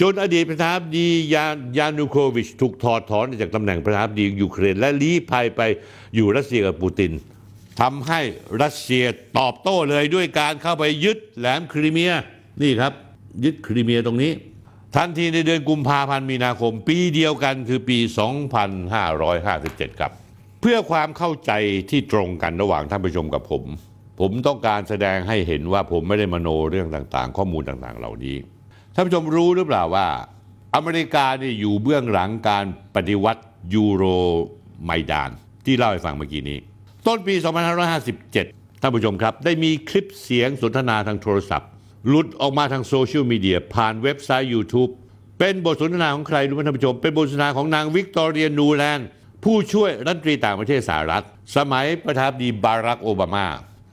[0.00, 5.60] จนอดีตประธานาธิบดียานยานูโควิชถูกถอดถอนจากตำแหน่งประธานาธิบดียูเครน และลี้ภัยไป
[6.14, 7.12] อยู่รัสเซียกับปูติน
[7.80, 8.20] ทำให้
[8.62, 9.04] รัสเซีย
[9.38, 12.12] ตอบโต้เลยด้วยการเข้าไปยึดแหลมคริเมีย
[12.62, 12.92] นี่ครับ
[13.44, 14.32] ยึดคริเมียตรงนี้
[14.96, 17.98] ทันทีในเดือนกุมภาพันธ์มีนาคม ปีเดียวกันคือปี
[19.18, 20.12] 2557 ครับ
[20.60, 21.52] เพื่อความเข้าใจ
[21.90, 23.64] ที่ตรงกันระหว่างท่านผู้ชมกับผม
[24.20, 28.36] ผมต้องการแสดงให้เห็นว่าผมไม่ได้มโนเรื่องต่างๆ ข้อมูลต่างๆ เหล่านี้
[28.94, 30.06] ท่านผู้ชมรู้หรือเปล่าว่า
[30.74, 32.64] อเมริกาเนี่ยอยู่เบื้องหลังการ
[32.94, 33.42] ปฏิวัติ
[33.74, 34.04] ยูโร
[34.84, 35.30] ไมดาน
[35.66, 36.58] ที่เล่าให้ฟังเมื่อกี้นี้
[37.06, 37.34] ต้นปี
[38.08, 41.70] 2557 ท่านผู้ชมครับ ได้มีคลิปเสียงสนทนาทางโทรศัพท์
[42.08, 44.90] หลุดออกมาทางโซเชียลมีเดียผ่านเว็บไซต์ YouTube
[45.38, 49.08] เป็นบทสนทนาของใครรู้ไหมท่านผู้ชม เป็นบทสนทนาของนางวิกตอเรียนูแลนด์
[49.44, 51.24] ผู้ช่วยรัฐมนตรีต่างประเทศสหรัฐ
[51.56, 53.46] สมัยประธานาธิบดีบารักโอบามา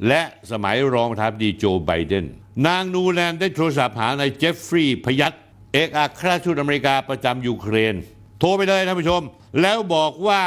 [0.08, 2.26] และสมัยรองประธานาธิบดีโจไบเดน
[2.68, 5.34] นางนูแลนด์ได้โทรศัพท์หานายเจฟฟรีย์ไพแอตต์
[5.74, 7.96] เอกอัครราชทูตอเมริกาประจำยูเครน
[8.40, 9.22] โทรไปเลยท่านผู้ชม
[9.62, 10.44] แล้วบอกว่า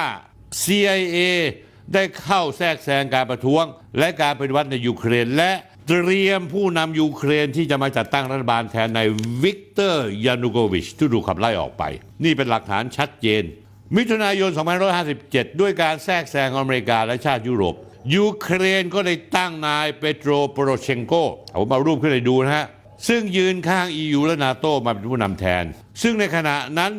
[0.62, 1.19] CIA
[1.95, 3.64] ได้เข้าแทรกแซงการประท้วง
[3.99, 5.53] และการปฏิวัติในยูเครน และ
[5.88, 9.00] เตรียมผู้นำยูเครนที่จะมาจัดตั้งรัฐบาลแทนนาย
[9.42, 11.83] วิกเตอร์ยานูโกวิชที่ถูกขับไล่ออกไป
[12.24, 13.42] นี่เป็นหลักฐานชัดเจน
[13.96, 14.50] มิถุนายน
[15.05, 17.74] 2557 ด้วยการแทรกแซงอเมริกาและชาติยุโรป
[18.14, 21.12] ยูเครนก็ได้ตั้งนายเปโตรโปโรเชนโก
[21.59, 22.66] ผมเอารูปขึ้นให้ดูนะฮะ
[23.09, 25.64] ซึ่งยืนข้าง EU และนาโตมาเป็นผู้นำแทน
[26.03, 26.92] ซึ่งในขณะนั้น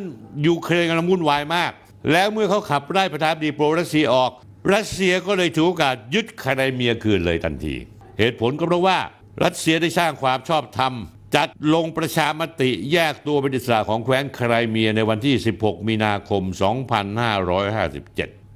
[0.46, 1.72] ยูเครนกำลังวุ่นวายมาก
[2.12, 4.30] แล้วเมื่อเขาขับไล่ประธานาธิบดีโปรรัสเซียออก
[4.74, 7.74] รัสเซียก็เลยถือโอกาสยึดไครเมียคืนเลยทันที
[8.18, 8.98] เหตุผลก็เพราะว่า
[9.44, 10.92] รัสเซียได้สร้างความชอบธรรม
[11.36, 16.60] จัดลงประชามติแยกตัวเป็นอิสระของแคว้นไครเมียในวันที่ 16 มีนาคม 2557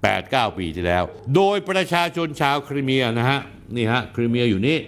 [0.05, 3.41] 8-9 ปีที่แล้ว โดยประชาชนชาวคริเมียนะฮะ
[3.77, 4.79] นี่ฮะ คริเมียอยู่นี่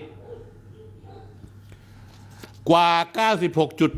[2.71, 2.91] กว่า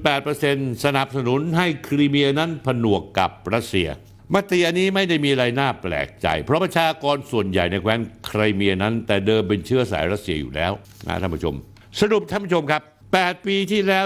[0.09, 3.89] 96.8%สนับสนุนให้คริเมียนั้นผนวกกับรัสเซีย
[4.35, 10.73] มติอันนี้ไม่ได้มีอะไรน่าแปลกใจ เพราะประชากรส่วนใหญ่ในแคว้นไครเมียนั้น แต่เดิมเป็นเชื้อสายรัสเซียอยู่แล้ว
[11.07, 11.55] นะท่านผู้ชม
[12.01, 12.83] สรุปท่านผู้ชมครับ
[13.15, 14.05] 8 ปีที่แล้ว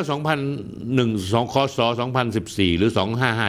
[0.60, 1.78] 2001 2คศ
[2.28, 2.90] 2014 หรือ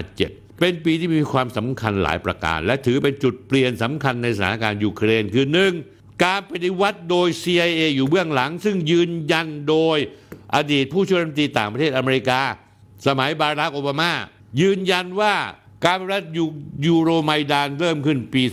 [0.01, 5.45] 2557 เป็นปีที่มีความสำคัญหลายประการ และถือเป็นจุดเปลี่ยนสำคัญในสถานการณ์ยูเครนคือ
[5.85, 6.23] 1.
[6.23, 9.97] การปฏิวัติโดย CIA อยู่เบื้องหลัง ซึ่งยืนยันโดย
[10.55, 12.41] อดีตผู้ช่วยรัฐมนตรีต่างประเทศอเมริกา
[13.07, 14.11] สมัยบารักโอบามา
[14.61, 15.35] ยืนยันว่า
[15.86, 16.45] การปฏิวัติยู
[16.88, 18.43] ยูโรไมดานเริ่มขึ้นปี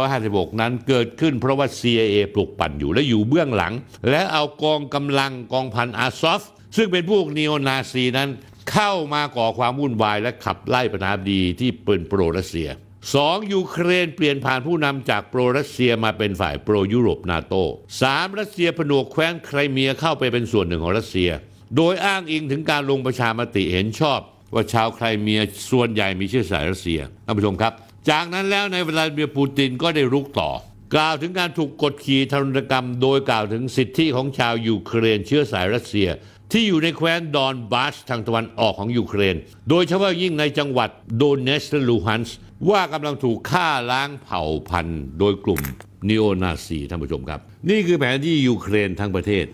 [0.00, 3.72] 2556 นั้นเกิดขึ้นเพราะว่า CIA ปลุกปั่นอยู่และอยู่เบื้องหลัง
[4.10, 6.42] และเอากองกำลังกองพันอาซอฟ
[6.76, 8.28] ซึ่งเป็นพวกนีโอนาซีนั้น
[8.70, 12.68] เข้ามาก่อความวุ่นวายและขับไล่ประธานาธิบดีที่เป็นโปรรัสเซีย
[13.14, 17.54] สองยูเครนเปลี่ยนผ่านผู้นำจากโปรรัสเซียมาเป็นฝ่ายโปรยุโรปนาโต
[18.02, 21.30] สามรัสเซียผนวกแคว้นไครเมียเข้าไปเป็นส่วนหนึ่งของรัสเซีย
[21.76, 24.20] โดยอ้างอิงถึงการลงประชามติเห็นชอบ
[24.54, 25.40] ว่าชาวไครเมีย
[25.70, 27.72] ส่วนใหญ่มีเชื้อสายรัสเซียท่านผู้ชมครับ
[28.10, 30.50] จากนั้นแล้วนายวลาดิเมียร์ปูตินก็ได้รุกต่อ
[30.94, 36.08] กล่าวถึงการถูกกดขี่ทารุณกรรม โดยกล่าวถึงสิทธิของชาวยูเครนเชื้อสายรัสเซีย
[36.52, 39.36] ที่อยู่ในแคว้นดอนบาสทางตะวันออกของยูเครน
[39.70, 42.36] โดยเฉพาะยิ่งในจังหวัดโดเนสและลูฮันส์
[42.70, 45.60] ว่ากำลังถูกฆ่าล้างเผ่าพันธุ์ โดยกลุ่ม
[46.08, 47.40] นิโอนาซีท่านผู้ชมครับ
[47.70, 49.46] นี่คือแผนที่ยูเครนทั้งประเทศ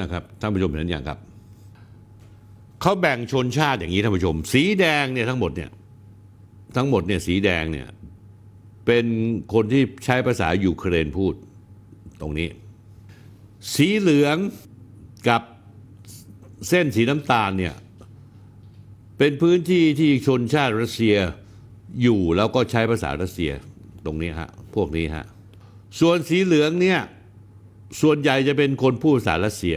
[0.00, 1.18] นะครับท่านผู้ชมเห็นอย่างครับ
[2.86, 5.70] เขาแบ่งชนชาติอย่างนี้ท่านผู้ชม สีแดงเนี่ยทั้งหมดเนี่ย
[6.76, 7.88] ทั้งหมดเนี่ยสีแดงเนี่ย
[8.86, 9.04] เป็น
[9.52, 11.34] คนที่ใช้ภาษายูเครนพูด
[12.20, 12.48] ตรงนี้
[13.74, 14.36] สีเหลือง
[15.28, 15.42] กับ
[16.68, 17.74] เส้นสีน้ำตาลเนี่ย
[19.18, 21.16] เป็นพื้นที่ที่ชนชาติรัสเซีย
[22.02, 23.52] อยู่แล้วก็ใช้ภาษารัสเซีย
[24.06, 25.24] ตรงนี้ฮะพวกนี้ฮะ
[26.00, 27.00] ส่วนสีเหลืองเนี่ย
[28.00, 29.76] ส่วนใหญ่จะเป็นคนพูดภาษารัสเซีย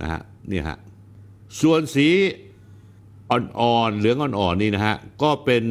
[0.00, 0.78] นะฮะนี่ฮะ
[1.60, 2.08] ส่วนสี
[3.30, 5.64] อ่อนๆเหลืองอ่อนๆนี่นะฮะก็เป็น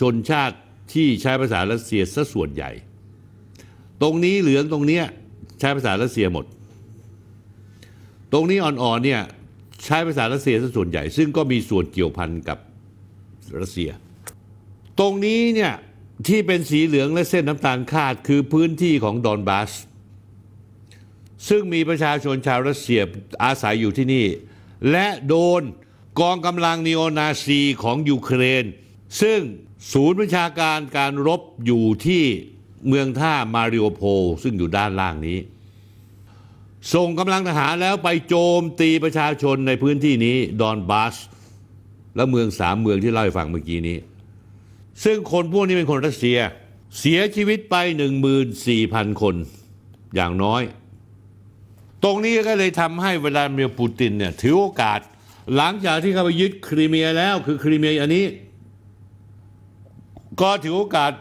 [0.00, 0.56] ชนชาติ
[0.92, 2.70] ที่ใช้ภาษารัสเซียซะส่วนใหญ่
[4.02, 5.04] ตรงนี้เหลืองตรงเนี้ย
[5.60, 6.44] ใช้ภาษารัสเซียหมด
[8.32, 9.22] ตรงนี้อ่อนๆเนี่ย
[9.84, 12.58] ใช้ภาษารัสเซียซะส่วนใหญ่ ซึ่งก็มีส่วนเกี่ยวพันกับ
[13.60, 13.90] รัสเซีย
[14.98, 15.72] ตรงนี้เนี่ย
[16.28, 19.72] ที่เป็นสีเหลืองและเส้นน้ำตาลคาดคือพื้นที่ของดอนบาส
[21.48, 23.00] ซึ่งมีประชาชนชาวรัสเซีย
[23.44, 24.24] อาศัยอยู่ที่นี่
[24.90, 25.62] และโดน
[26.20, 28.64] กองกำลังนีโอนาซีของยูเครน
[29.22, 29.40] ซึ่ง
[29.92, 32.24] ศูนย์ประชาการการรบอยู่ที่
[32.88, 34.02] เมืองท่ามาริโอโพ
[34.42, 35.38] ซึ่งอยู่ด้านล่างนี้
[36.94, 41.16] ส่งกำลังทหารแล้วไปโจมตีประชาชนในพื้นที่นี้ดอนบาส
[42.16, 43.98] และเมืองสามเมืองที่เล่าให้ฟังเมื่อกี้นี้
[45.04, 46.38] ซึ่งคนพวกนี้เป็นคนรัสเซีย
[46.98, 47.76] เสียชีวิตไป
[48.48, 49.34] 14,000 คน
[50.14, 50.62] อย่างน้อย
[52.04, 55.00] ตรงนี้ก็เลยทำให้เวลาเมียปูตินเนี่ยถือโอกาส
[55.56, 58.24] หลังจากที่เขาไปยึดครีเมียแล้วคือครีเมียอันนี้
[60.40, 61.12] ก็ถือโอกาส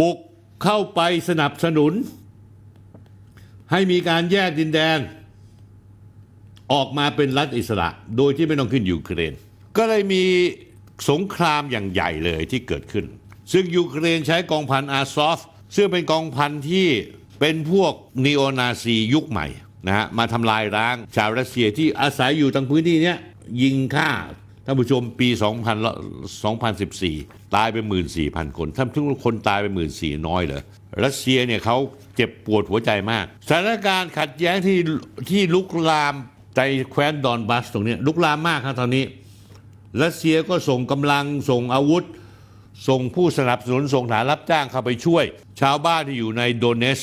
[0.00, 0.18] บุก
[0.62, 1.92] เข้าไปสนับสนุน
[3.70, 4.98] ให้มีการแยกดินแดน
[6.72, 9.32] ออกมาเป็นรัฐอิสระ โดยที่ไม่ต้องขึ้นยูเครน
[9.76, 10.24] ก็เลยมี
[11.10, 13.04] สงครามอย่างใหญ่เลยที่เกิดขึ้น
[13.52, 15.38] ซึ่งยูเครนใช้กองพันอาซอฟ
[15.76, 16.88] ซึ่งเป็นกองพันที่
[17.40, 17.92] เป็นพวก
[18.24, 19.46] นีโอนาซียุคใหม่
[19.86, 23.18] นะฮะมาทำลายล้างชาวรัสเซียที่อาศัยอยู่ทางพื้นที่เนี้ย
[23.62, 24.10] ยิงฆ่า
[24.66, 25.28] ท่านผู้ชมปี
[25.92, 27.76] 2000 2014 ตายไป
[28.16, 30.62] 14,000 คนท่านทุกคนตายไป 14,000 น้อยเหรอ
[31.04, 31.76] รัสเซียเนี่ยเขา
[32.16, 34.78] เจ็บปวดหัวใจมาก สถานการณ์ขัดแย้งที่
[35.30, 36.14] ที่ลุกลาม
[36.56, 39.04] ในแคว้นดอนบาสตรงนี้ลุกลามมากครับตอนนี้
[40.02, 42.04] รัสเซียก็ส่งกำลังส่งอาวุธ
[42.88, 45.24] ส่งผู้สนับสนุนส่งทหารรับจ้างเข้าไปช่วย
[45.60, 47.00] ชาวบ้านที่อยู่ในโดเนตสก์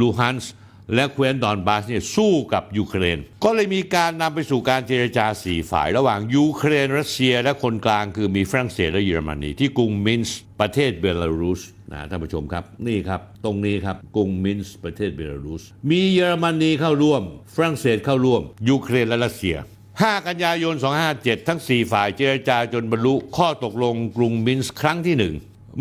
[0.00, 0.52] ลูฮันสก์
[0.94, 17.22] และแคว้นดอนบาสเนี่ยสู้กับยูเครน ก็เลยมีการนำไปสู่การเจรจาสี่ฝ่าย ระหว่างยูเครนรัสเซีย และคนกลางคือมีฝรั่งเศสและเยอรมนีที่กรุงมินสก์ประเทศเบลารุสนะท่านผู้ชมครับ นี่ครับ ตรงนี้ครับกรุงมินสก์ประเทศเบลารุส มีเยอรมนีเข้าร่วม
[17.54, 19.56] ฝรั่งเศสเข้าร่วม ยูเครนและรัสเซีย
[19.90, 20.74] 5 กันยายน
[21.10, 25.34] 257 ทั้ง 4 ฝ่ายเจรจาจนบรรลุข้อตกลงกรุงมินส์ครั้งที่หนึ่ง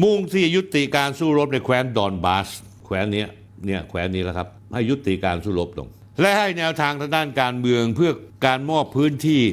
[0.04, 2.50] มุ่งที่ยุติการสู้รบในแคว้นดอนบาส
[2.86, 3.26] แคว้นนี้
[3.66, 5.88] เนี่ยแคว้นนี้แล้วครับ ให้ยุติการสู้รบลง
[6.22, 8.12] และให้แนวทางทางด้านการเมืองเพื่อ
[8.46, 9.44] การมอบพื้นที่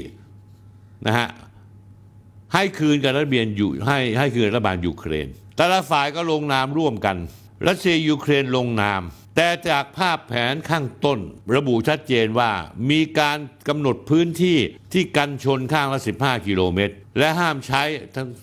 [1.07, 1.29] นะฮะ
[2.55, 7.17] ให้คืนกับรัฐบาลอยู่ให้ให้คืนรัฐบาลยูเครน แต่ละฝ่ายก็ลงนามร่วมกัน
[7.67, 9.03] รัสเซียยูเครนลงนาม
[9.37, 11.19] แต่จากภาพแผนที่ข้างต้น
[11.57, 12.51] ระบุชัดเจนว่า
[12.91, 14.59] มีการกำหนดพื้นที่
[14.93, 17.83] ที่กันชนข้างละ 15 กิโลเมตร และห้ามใช้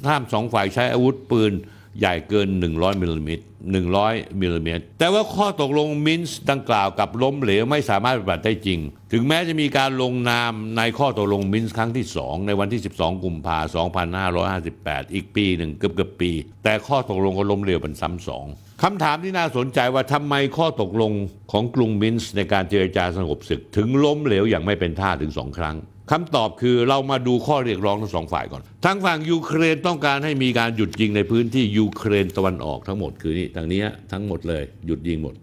[0.09, 1.53] ห้ามสองฝ่ายใช้อาวุธปืน
[1.99, 3.43] ใหญ่เกิน 100มิลลิเมตร
[3.85, 8.79] 100มิลลิเมตรแต่ว่าข้อตกลงมินสก์ดังกล่าวกลับล้มเหลวไม่สามารถปฏิบัติได้จริง
[9.11, 13.59] ถึงแม้จะมีการลงนามในข้อตกลงมินสก์ครั้งที่ 2 ในวันที่ 12 กุมภา
[13.95, 14.13] พันธ์
[14.61, 16.31] 2558 อีกปีหนึ่งเกือบเกือบปี
[16.63, 18.45] แต่ข้อตกลงก็ล้มเหลวเป็นซ้ำสอง
[18.83, 21.11] คำถามที่น่าสนใจว่าทำไมข้อตกลง
[21.51, 25.75] ของกรุงมินส์ในการเจรจาสงบศึก ถึงล้มเหลวอย่างไม่เป็นท่าถึงสองครั้ง
[26.11, 35.35] คำตอบคือเรามาดูข้อเรียกร้องทั้งสองฝ่ายก่อน ทางฝั่งยูเครนต้องการให้มีการหยุดยิงในพื้นที่ยูเครนตะวันออกทั้งหมดคือนี่ทางนี้ทั้งหมดเลยหยุดยิงหมด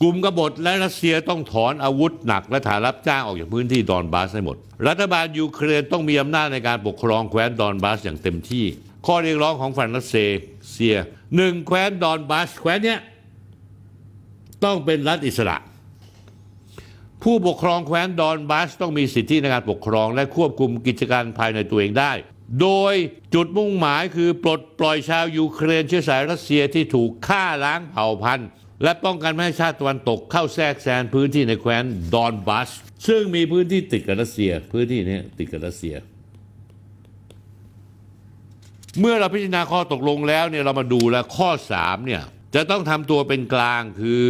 [0.00, 4.56] กลุ่มกบฏและรัสเซียต้องถอนอาวุธหนักและฐานรับจ้างออกจากพื้นที่ดอนบาสให้หมด
[4.88, 8.64] รัฐบาลยูเครนต้องมีอำนาจในการปกครองแคว้นดอนบาสอย่างเต็มที่
[9.06, 10.94] ข้อเรียกร้องของฝั่งรัสเซีย
[11.36, 13.00] หนึ่งแคว้นดอนบาสแคว้นเนี้ย
[14.64, 15.56] ต้องเป็นรัฐอิสระ
[17.22, 22.12] ผู้ปกครองแคว้นดอนบาสต้องมีสิทธิในการปกครอง และควบคุมกิจการภายในตัวเองได้
[22.60, 22.94] โดย
[23.34, 28.48] จุดมุ่งหมายคือปลดปล่อยชาวยูเครนเชื้อสายรัสเซียที่ถูกฆ่าล้างเผ่าพันธุ์
[28.82, 32.70] และป้องกันไม่ให้ชาติตะวันตกเข้าแทรกแซงพื้นที่ในแคว้นดอนบาส
[33.06, 35.94] ซึ่งมีพื้นที่ติดกับรัสเซีย พื้นที่นี้ติดกับรัสเซีย
[39.00, 42.22] เมื่อเราพิจารณาข้อตกลงแล้วเนี่ยเรามาดูแล้วข้อ3เนี่ย
[42.54, 44.26] จะต้องทำตัวเป็นกลางคือ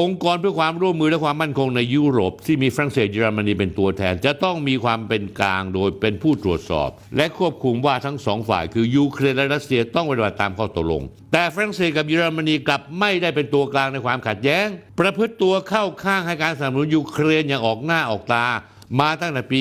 [0.00, 11.02] องค์กรเพื่อความร่วมมือและความมั่นคงในยุโรป ที่มีฝรั่งเศสเยอรมนีเป็นตัวแทน จะต้องมีความเป็นกลางโดยเป็นผู้ตรวจสอบ และควบคุมว่าทั้งสองฝ่าย คือยูเครนและรัสเซียต้องปฏิบัติตามข้อตกลง
[11.32, 14.66] แต่ฝรั่งเศสกับเยอรมนีกลับไม่ได้เป็นตัวกลางในความขัดแย้ง
[15.00, 18.46] ประพฤติตัวเข้าข้างให้การสนับสนุนยูเครนอย่างออกหน้าออกตา
[19.00, 19.60] มาตั้งแต่ปี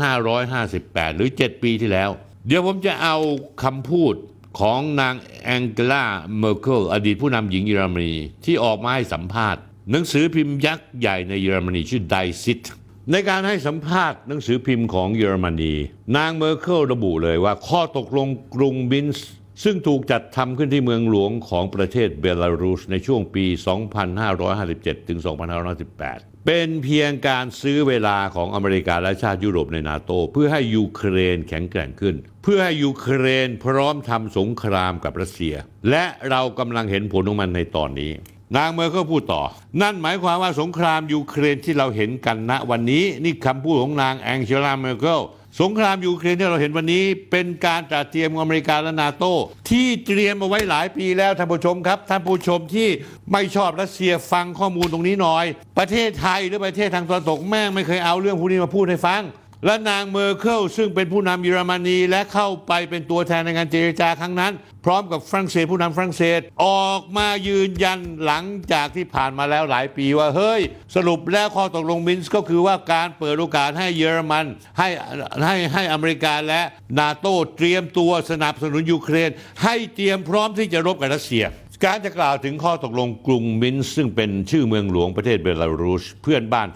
[0.00, 2.10] 2558 หรือ 7 ปีที่แล้ว
[2.46, 3.16] เดี๋ยวผมจะเอา
[3.62, 4.14] คำพูด
[4.58, 6.04] ของนางแองเกลา
[6.38, 12.62] เมอร์เคิลอดีตผู้นำหญิงเยอรมนีที่ออกมาให้สัมภาษณ์ หนังสือพิมพ์ยักษ์ใหญ่ในเยอรมนีชื่อ Die Zeit
[13.10, 15.74] ในการให้สัมภาษณ์หนังสือพิมพ์ของเยอรมนี
[16.16, 19.28] นางเมอร์เคิลระบุเลยว่าข้อตกลงกรุงมินส์
[19.62, 23.44] ซึ่งถูกจัดทำขึ้นที่เมืองหลวงของประเทศเบลารุสในช่วงปี
[24.26, 25.18] 2557 ถึง
[25.82, 35.54] 2558เป็นเพียงการซื้อเวลาของอเมริกาและชาติยุโรปในนาโต เพื่อให้ยูเครนแข็งแกร่งขึ้น เพื่อให้ยูเครนพร้อมทำสงครามกับรัสเซีย
[35.90, 38.12] และเรากำลังเห็นผลของมันในตอนนี้
[38.56, 39.42] นางเมอร์เคิลพูดต่อ
[39.82, 45.20] นั่นหมายความว่าสงครามยูเครนที่เราเห็นกันณวันนี้ นี่คำพูดของนางแองเจลาเมอร์เคิล
[45.60, 49.24] สงครามยูเครนที่เราเห็นวันนี้เป็นการตระเตรียมของอเมริกาและนาโต
[49.70, 52.88] ที่เตรียมมาไว้หลายปีแล้วท่านผู้ชมครับ ท่านผู้ชมที่
[53.32, 55.44] ไม่ชอบรัสเซียฟังข้อมูลตรงนี้หน่อย
[55.78, 59.22] ประเทศไทยหรือประเทศทางตะวันตกแม่งไม่เคยเอาเรื่องพวกนี้มาพูดให้ฟัง
[59.66, 64.52] และนางเมอร์เคิลซึ่งเป็นผู้นำเยอรมนีและเข้าไปเป็นตัวแทนในงานเจรจาครั้งนั้น
[64.84, 70.60] พร้อมกับฝรั่งเศสผู้นำฝรั่งเศสออกมายืนยันหลังจากที่ผ่านมาแล้วหลายปีว่าเฮ้ย
[70.94, 74.46] สรุปแล้วข้อตกลงมินส์ก็คือว่าการเปิดโอกาสให้เยอรมัน
[74.78, 74.88] ให้
[75.44, 76.60] ให้ให้อเมริกาและ
[76.98, 79.30] นาโตเตรียมตัวสนับสนุนยูเครน
[79.62, 81.44] ให้เตรียมพร้อมที่จะรบกับรัสเซีย
[81.84, 86.68] การจะกล่าวถึงข้อตกลงกรุงมินส์ซึ่งเป็นชื่อเมืองหลวงประเทศเบลารุส เพื่อนบ้าน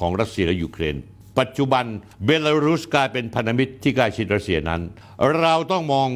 [0.00, 0.96] ของรัสเซียและยูเครน
[1.38, 1.84] ปัจจุบัน
[2.24, 4.82] เบลารุสกลายเป็นพันธมิตรที่ใกล้ชิดรัสเซียนั้น
[5.40, 6.08] เราต้องมอง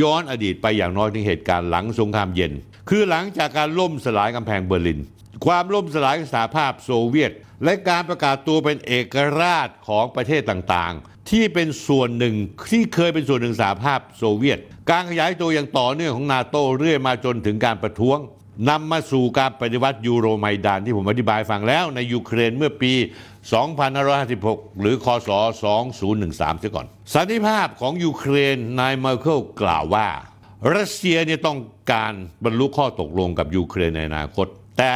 [0.00, 2.52] ย้อนอดีตไปอย่างน้อยถึงเหตุการณ์หลังสงครามเย็น
[2.88, 5.00] คือหลังจากการล่มสลายกำแพงเบอร์ลิน
[5.46, 7.32] ความล่มสลายสหภาพโซเวียต
[7.64, 12.34] และการประกาศตัวเป็นเอกราชของประเทศต่างๆ ที่เป็นส่วนหนึ่ง
[12.70, 14.58] ที่เคยเป็นส่วนหนึ่งสหภาพโซเวียต
[14.90, 18.18] การขยายตัวอย่างต่อเนื่องของนาโตเรื่อยมาจนถึงการประท้วง
[18.70, 22.92] นำมาสู่การปฏิวัติยูโรไมดานที่ผมอธิบายฟังแล้วในยูเครนเมื่อปี
[23.48, 25.30] 2556 หรือคศ
[25.94, 30.08] 2013เสียก่อน สันติภาพของยูเครนนางเมอร์เคิลกล่าวว่า
[30.76, 31.58] รัสเซียเนี่ยต้อง
[31.92, 32.12] การ
[32.44, 34.46] บรรลุข้อตกลงกับยูเครนในอนาคต
[34.78, 34.92] แต่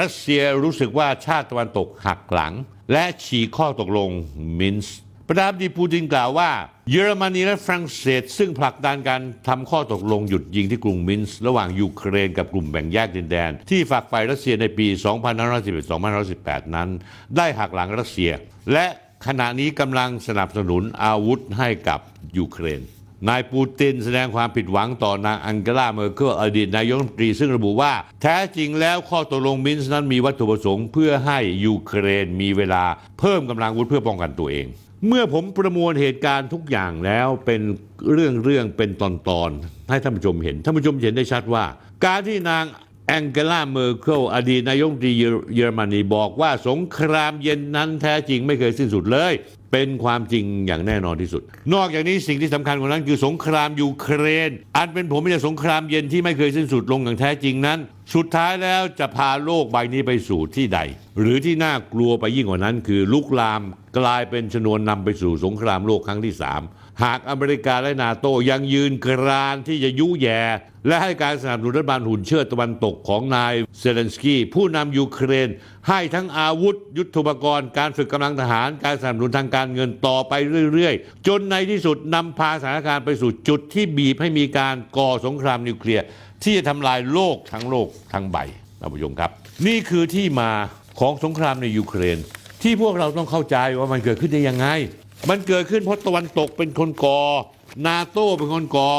[0.00, 2.52] รัสเซียรู้สึกว่าชาติตะวันตกหักหลัง
[2.92, 4.10] และฉีกข้อตกลง
[4.58, 6.50] มินส์ประธานาธิบดีปูตินกล่าวว่า
[6.90, 14.86] เยอรมนีและฝรั่งเศส ซึ่งผลักดันการทำข้อตกลงหยุดยิงที่กรุงมินส์ระหว่างยูเครนกับกลุ่มแบ่งแยกดินแดน ที่ฝักใฝ่รัสเซียในปี
[15.60, 16.88] 2511-2018 นั้น
[17.36, 18.30] ได้หักหลังรัสเซีย
[18.72, 18.86] และ
[19.26, 22.00] ขณะนี้กำลังสนับสนุนอาวุธให้กับ
[22.38, 22.80] ยูเครน
[23.28, 27.92] นายปูตินแสดงความผิดหวังต่อนางอังเกลาเมอร์เคิลอดีตนายกรัฐมนตรีซึ่งระบุว่า
[28.22, 32.84] แท้จริงแล้วข้อตกลงมินส์นั้นมีวัตถุประสงค์ เพื่อให้ยูเครนมีเวลา
[33.18, 34.68] เพิ่มกำลังอาวุธเพื่อป้องกันตัวเอง
[35.08, 37.60] เมื่อผมประมวลเหตุการณ์ทุกอย่างแล้วเป็น
[38.12, 39.50] เรื่องเรื่องเป็นตอนตอน
[39.90, 41.64] ให้ท่านผู้ชมเห็นท่านผู้ชมเห็นได้ชัดว่า
[42.04, 42.64] การที่นาง
[43.08, 45.12] แองเกลาเมอร์เคิลอดีตนายกรัฐมนตรี
[45.54, 49.32] เยอรมนีบอกว่าสงครามเย็นนั้นแท้จริงไม่เคยสิ้นสุดเลย
[49.74, 51.42] เป็นความจริงอย่างแน่นอนที่สุด
[51.74, 57.78] นอกจากนี้สิ่งที่สำคัญกว่านั้นคือสงครามยูเครน อันเป็นผมไม่ใช่สงครามเย็นที่ไม่เคยสิ้นสุดลงอย่างแท้จริงนั้น
[58.14, 60.80] สุดท้ายแล้วจะพาโลกใบนี้ไปสู่ที่ใด
[61.18, 63.62] หรือที่น่ากลัวไปยิ่งกว่านั้น คือลุกลาม
[63.98, 66.62] กลายเป็นชนวนนำไปสู่สงครามโลกครั้งที่สาม
[67.02, 70.42] หากอเมริกาและนาโตยังยืนกรานที่จะยุแย่
[70.86, 75.48] และให้การสนับสนุนรัฐบาลหุ่นเชิดตะวันตกของนายเซเลนสกี้ผู้นำยูเครน
[75.88, 80.32] ให้ทั้งอาวุธ ยุทโธปกรณ์ การฝึกกำลังทหาร การสนับสนุนทางการเงินต่อไป
[80.72, 86.04] เรื่อยๆ จนในที่สุดนำพาสถานการณ์ไปสู่จุดที่บีบให้มีการก่อสงครามนิวเคลียร์
[86.42, 88.36] ที่จะทำลายโลกทั้งโลกทั้งใบ
[88.80, 89.30] ท่านผู้ชมครับ
[89.66, 90.50] นี่คือที่มา
[91.00, 92.18] ของสงครามในยูเครน
[92.62, 94.66] ที่พวกเราต้องเข้าใจว่ามันเกิดขึ้นได้ยังไง
[95.28, 97.20] มันเกิดขึ้นเพราะตะวันตกเป็นคนก่อ
[97.86, 98.92] นาโต้เป็นคนก่อ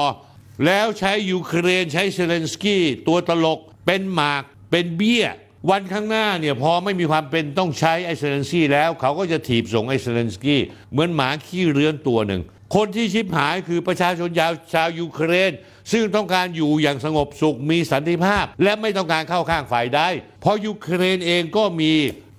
[0.65, 5.25] แล้วใช้ยูเครนใช้เซเลนสกี้ตัวตลกเป็นหมากเป็นเบี้ย
[5.69, 10.61] วันข้างหน้าเนี่ยพอไม่มีความจำเป็นต้องใช้ไอ้เซเลนสกี้แล้ว เขาก็จะถีบส่งไอ้เซเลนสกี้
[10.91, 12.41] เหมือนหมาขี้เรือนตัวหนึ่ง
[12.75, 15.51] คนที่ชิบหายคือประชาชนยาวชาวยูเครน
[15.91, 20.01] ซึ่งต้องการอยู่อย่างสงบสุขมีสันติภาพ และไม่ต้องการเข้าข้างฝ่ายใด
[20.41, 21.93] เพราะยูเครนเองก็มี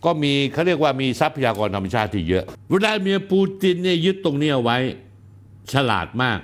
[0.07, 4.79] ก็มีเขาเรียกว่ามีทรัพยากรธรรมชาติที่เยอะวลาดิเมียร์ปูตินเนี่ยยึดตรงนี้เอาไว้
[5.73, 6.41] ฉลาดมาก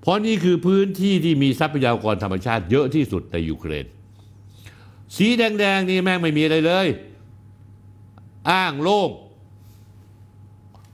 [0.00, 3.86] เพราะนี่คือพื้นที่ที่มีทรัพยากรธรรมชาติเยอะที่สุดในยูเครน
[5.16, 6.86] สีแดงๆนี่แม่งไม่มีอะไรเลย
[8.50, 9.10] อ้างโล่ง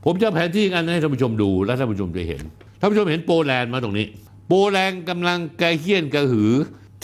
[0.05, 2.42] ผมจะแผนที่กันให้ท่านผู้ชมดูแล้วท่านผู้ชมจะเห็น
[2.79, 4.07] ท่านผู้ชมเห็นโปแลนด์มาตรงนี้
[4.49, 6.53] โปแลนด์กำลังกระเหี้ยนกระหือ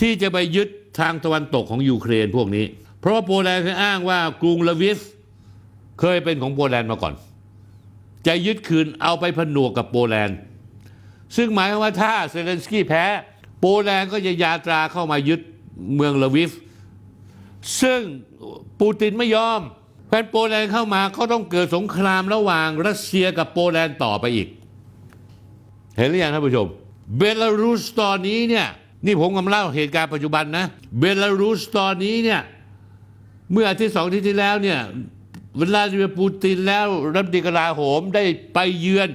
[0.01, 2.65] ที่จะไปยึดทางตะวันตกของยูเครนพวกนี้
[3.01, 4.99] เพราะว่าโปแลนด์เคยอ้างว่ากรุงลาวิฟ
[6.01, 7.15] เคยเป็นของโปแลนด์มาก่อน
[8.27, 10.37] จะยึดคืนเอาไปผนวกกับโปแลนด์
[11.37, 13.05] ซึ่งหมายความว่าถ้าเซเลนสกี้แพ้
[13.61, 15.41] โปแลนด์ก็จะยาตราเข้ามายึด
[15.95, 16.51] เมืองลาวิฟ
[17.81, 18.01] ซึ่ง
[18.81, 19.61] ปูตินไม่ยอม
[20.09, 24.49] แน่โปแลนด์เข้ามาก็ต้องเกิดสงครามระหว่างรัสเซียกับโปแลนด์ต่อไปอีก
[25.97, 26.67] เห็นหรือยังท่านผู้ชม
[27.19, 28.67] เบลารุสตอนนี้เนี่ย
[29.07, 30.65] นี่ผมกำลังเล่าเหตุการณ์ปัจจุบันนะ
[30.99, 32.41] เบลารุสตอนนี้เนี่ย
[33.53, 34.81] เมื่ออาทิตย์สองอาทิตย์ที่แล้วเนี่ย
[35.59, 39.09] วลาดิเมียร์ปูตินแล้วรัฐมนตรีกลาโหมได้ไปเยือน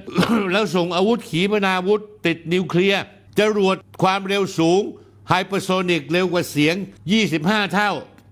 [0.52, 3.02] แล้วส่งอาวุธขีปนาวุธ ติดนิวเคลียร์
[3.38, 4.82] จรวดความเร็วสูง
[5.28, 6.74] ไฮเปอร์โซนิกเร็วกว่าเสียง
[7.24, 7.90] 25 เท่า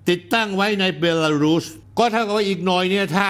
[0.09, 1.67] ติดตั้งไว้ในเบลารุส
[1.99, 3.29] ก็เท่ากับว่าอีกหน่อยเนี่ยถ้า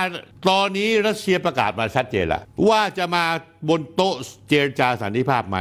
[0.49, 3.25] ตอนนี้รัสเซียประกาศมาชัดเจนละว่าจะมา
[3.69, 4.15] บนโต๊ะ
[4.49, 5.59] เจรจาสันติภาพไหม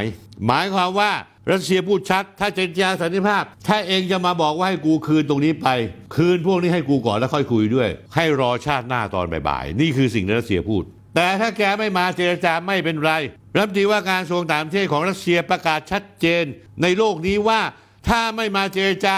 [0.48, 1.12] หมายความว่า
[1.52, 5.68] รัสเซียพูดชัด ถ้าเจรจาสันติภาพ ถ้าเอ็งจะมาบอกว่าให้กูคืนตรงนี้ไป
[6.16, 10.84] คืนพวกนี้ให้กูก่อนแล้วค่อยคุยด้วย ให้รอชาติหน้าตอนบ่ายๆนี่คือสิ่งที่รัสเซียพูด
[11.16, 13.12] แต่ถ้าแกไม่มาเจรจาไม่เป็นไร
[13.56, 16.44] รัฐมนตรีว่าการกระทรวงต่างประเทศของรัสเซียประกาศชัดเจน
[16.82, 17.62] ในโลกนี้ว่า
[18.08, 19.16] ถ้าไม่มาเจรจา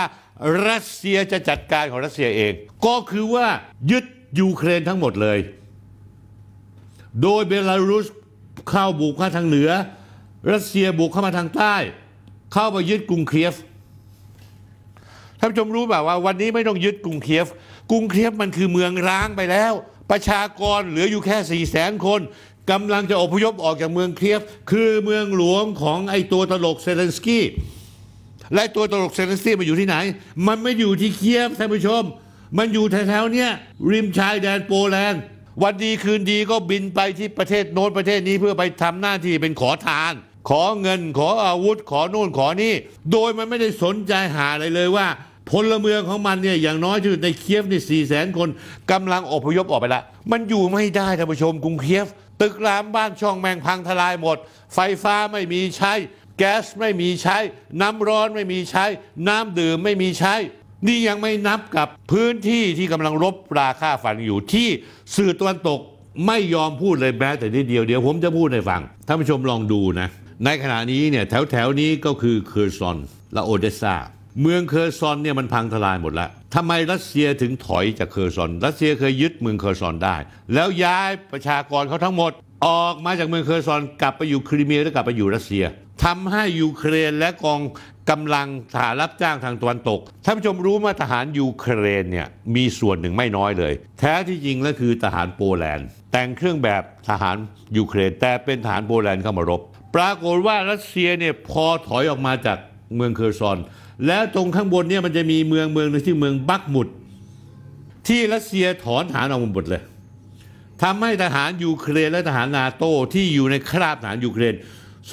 [0.67, 2.53] รัสเซียจะจัดการของรัสเซียเอง
[2.85, 3.47] ก็คือว่า
[3.91, 4.05] ยึด
[4.39, 5.39] ยูเครนทั้งหมดเลย
[7.21, 8.07] โดยเบลารุส
[8.69, 9.69] เข้าบุกเข้าทางเหนือ
[10.51, 11.75] รัสเซียบุกเข้ามาทางใต้
[12.57, 13.55] เข้ามายึดกรุงเคียฟ
[15.39, 17.47] ท่านผู้ชมรู้แบบว่าวันนี้ไม่ต้องยึดกรุงเคียฟ
[17.91, 19.73] กรุงเคียฟมันคือเมืองร้างไปแล้ว
[20.11, 22.21] ประชากรเหลืออยู่แค่สี่แสนคน
[22.71, 24.41] กำลังจะอพยพออกจากเมืองเคียฟ
[24.71, 27.43] คือเมืองหลวงของไอตัวตลกเซเลนสกี้
[28.53, 29.97] และตัวตลกเซเลนสกี้มันอยู่ที่ไหน
[30.47, 32.03] มันไม่อยู่ที่เคียฟท่านผู้ชม
[32.57, 33.49] มันอยู่แถวๆเนี้ย
[33.91, 35.21] ริมชายแดนโปแลนด์
[35.63, 40.13] วันดีคืนดีก็บินไปที่ประเทศโน้นประเทศนี้เพื่อไปทำหน้าที่เป็นขอทาน
[40.49, 42.73] ขอเงินขออาวุธขอโน่นขอนี่
[43.11, 45.07] โดยมันไม่ได้สนใจหาอะไรเลยว่า
[45.49, 48.49] พลเมืองของมันเนี่ยอย่างน้อยที่สุดในเคียฟนี่สี่แสนคน
[48.91, 52.07] กำลังอพยพออกไปละ มันอยู่ไม่ได้ท่านผู้ชมกรุงเคียฟ
[52.41, 54.37] ตึกรามบ้านช่องแมงพังทลายหมด
[54.73, 55.93] ไฟฟ้าไม่มีใช้
[56.37, 57.37] แก๊สไม่มีใช้
[57.81, 58.85] น้ำร้อนไม่มีใช้
[59.27, 60.35] น้ำดื่มไม่มีใช้
[60.87, 64.67] นี่ยังไม่นับกับพื้นที่ที่กำลังรบราค่าฟันอยู่ที่
[65.15, 65.79] สื่อตะวันตก
[66.27, 70.09] ไม่ยอมพูดเลยแม้แต่นิดเดียวเดี๋ยวผมจะพูดให้ฟังท่านผู้ชมลองดูนะ
[70.43, 72.97] ในขณะนี้เนี่ยแถวแถวนี้ก็คือเคอร์ซอน
[73.33, 73.95] และโอเดสซา
[74.41, 80.15] เมืองเคอร์ซอนเนี่ยมันพังทลายหมดแล้วทำไมรัสเซียถึงถอยจากเคอร์ซอน รัสเซียเคยยึดเมืองเคอร์ซอนได้
[80.53, 82.31] แล้วย้ายประชากรเขาทั้งหมด
[82.67, 85.65] ออกมาจากเมืองเคอร์ซอนกลับไปอยู่คริเมียแล้วกลับไปอยู่รัสเซีย
[86.03, 87.61] ทำให้ยูเครนและกอง
[88.09, 97.35] กำลังทหารรับจ้างทางตะวันตกท่านผู้ชมรู้ว่าทหารยูเครนเนี่ยมีส่วนหนึ่งไม่น้อยเลย แท้ที่จริงแล้วคือทหารโปแลนด์ แต่งเครื่องแบบทหาร
[97.77, 99.61] ยูเครนแต่เป็นทหารโปแลนด์เข้ามารบ
[99.95, 102.57] ปรากฏว่ารัสเซียเนี่ยพอถอยออกมาจาก
[102.95, 103.57] เมืองเคอร์ซอน
[104.07, 106.87] แล้วตรงข้างบนเนี่ยมันจะมีเมืองเมืองหนึ่งที่เมืองบักมุด
[108.07, 109.81] ที่รัสเซียถอนทหารออกมาหมดเลย
[110.83, 114.55] ทำให้ทหารยูเครนและทหารนาโต้ที่อยู่ในคราบทหารยูเครน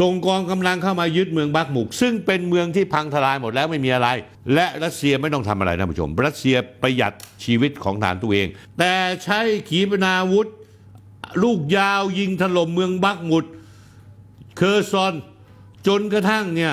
[0.01, 4.09] ส่งกองกำลังเข้ามายึดเมืองบักมุด ซึ่งเป็นเมืองที่พังทลายหมดแล้วไม่มีอะไร
[4.55, 7.13] และรัสเซียไม่ต้องทำอะไรนะผู้ชม รัสเซียประหยัด
[7.45, 8.47] ชีวิตของทหารตัวเอง
[8.79, 10.47] แต่ใช้ขีปนาวุธ
[11.43, 13.45] ลูกยาวยิงถล่มเมืองบักมุด
[14.57, 15.15] เคอร์ซอน
[15.87, 16.73] จนกระทั่งเนี่ย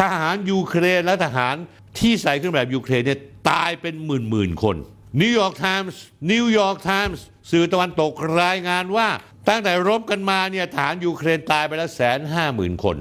[0.00, 1.54] ทหารยูเครนและทหาร
[1.98, 4.76] ที่ใส่เครื่องแบบยูเครนเนี่ยตายเป็นหมื่นหมื่นๆคน
[5.20, 6.00] นิวยอร์กไทมส์
[6.32, 9.08] นิวยอร์กไทมส์สื่อตะวันตกรายงานว่า
[9.48, 12.96] ตั้งแต่รบกันมาเนี่ยทหารยูเครนตายไปแล้วแสนห้าหมื่นคน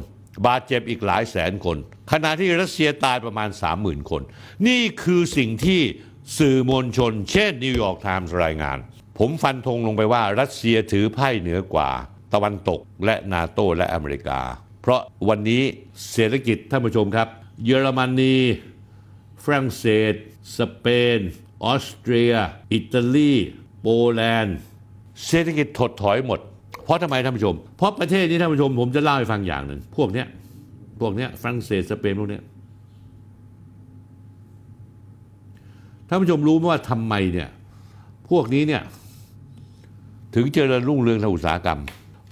[0.46, 1.78] บาดเจ็บอีกหลายแสนคน
[2.12, 3.50] ขณะที่รัสเซียตายประมาณ
[3.80, 4.22] 30,000 คน
[4.68, 5.82] นี่คือสิ่งที่
[6.40, 8.78] สื่อมวลชน เช่นนิวยอร์กไทมส์รายงาน
[9.18, 11.90] ผมฟันธงลงไปว่ารัสเซียถือไพ่เหนือกว่า
[12.34, 14.40] ตะวันตกและนาโตและอเมริกา
[14.82, 15.64] เพราะวันนี้
[16.12, 17.28] เศรษฐกิจท่านผู้ชมครับ
[17.66, 18.36] เยอรมนี
[19.44, 20.14] ฝรั่งเศส
[20.58, 20.88] สเป
[21.18, 21.20] น
[21.66, 22.34] ออสเตรีย
[22.74, 23.34] อิตาลี
[23.82, 24.58] โปแลนด์
[25.28, 26.40] เศรษฐกิจถดถอยหมด
[26.84, 30.28] เพราะทำไมท่านผู้ชม เพราะประเทศนี้ท่านผู้ชมผมจะเล่าให้ฟังอย่างหนึ่ง พวกเนี้ย
[31.02, 32.44] พวกเนี้ยฝรั่งเศส สเปนพวกเนี้ย
[36.08, 37.50] ท่านผู้ชมรู้ไหมว่าทำไมเนี่ย
[38.30, 38.82] พวกนี้เนี่ย
[40.36, 41.80] ถึงเจริญรุ่งเรืองทางอุตสาหกรรม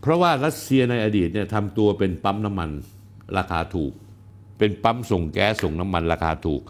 [0.06, 2.70] เพราะว่ารัสเซียในอดีตเนี่ยทำตัวเป็นปั๊มน้ำมัน
[3.38, 3.94] ราคาถูก
[4.58, 6.62] เป็นปั๊มส่งแก๊สส่งน้ำมันราคาถูก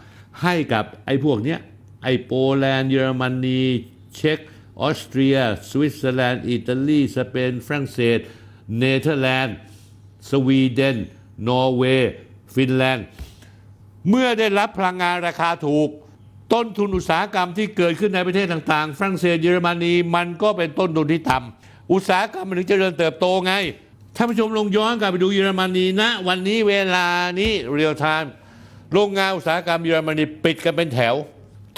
[0.42, 1.58] ให้กับไอ้พวกเนี้ย
[2.04, 3.62] ไอ้โปแลนด์เยอรมนี
[4.16, 4.38] เช็ก
[4.80, 5.36] ออสเตรีย
[5.70, 8.18] สวิตเซอร์แลนด์ อิตาลี สเปน ฝรั่งเศส
[8.78, 9.56] เนเธอร์แลนด์
[10.30, 10.96] สวีเดน
[11.48, 12.12] นอร์เวย์
[12.54, 13.06] ฟินแลนด์
[14.08, 15.88] เมื่อได้รับพลังงานราคาถูก
[16.52, 23.54] ต้นทุนอุตสาหกรรมที่เกิดขึ้นในประเทศต่างๆ ฝรั่งเศส เยอรมนี มันก็เป็นต้นทุนที่ต่ำ อุตสาหกรรมมันถึงเจริญเติบโตไง
[24.16, 27.08] ท่านผู้ชมลองย้อนกลับไปดูเยอรมนีนะ วันนี้เวลา
[27.40, 28.32] นี้ real-time
[28.92, 31.14] โรงงานอุตสาหกรรมเยอรมนีปิดกันเป็นแถว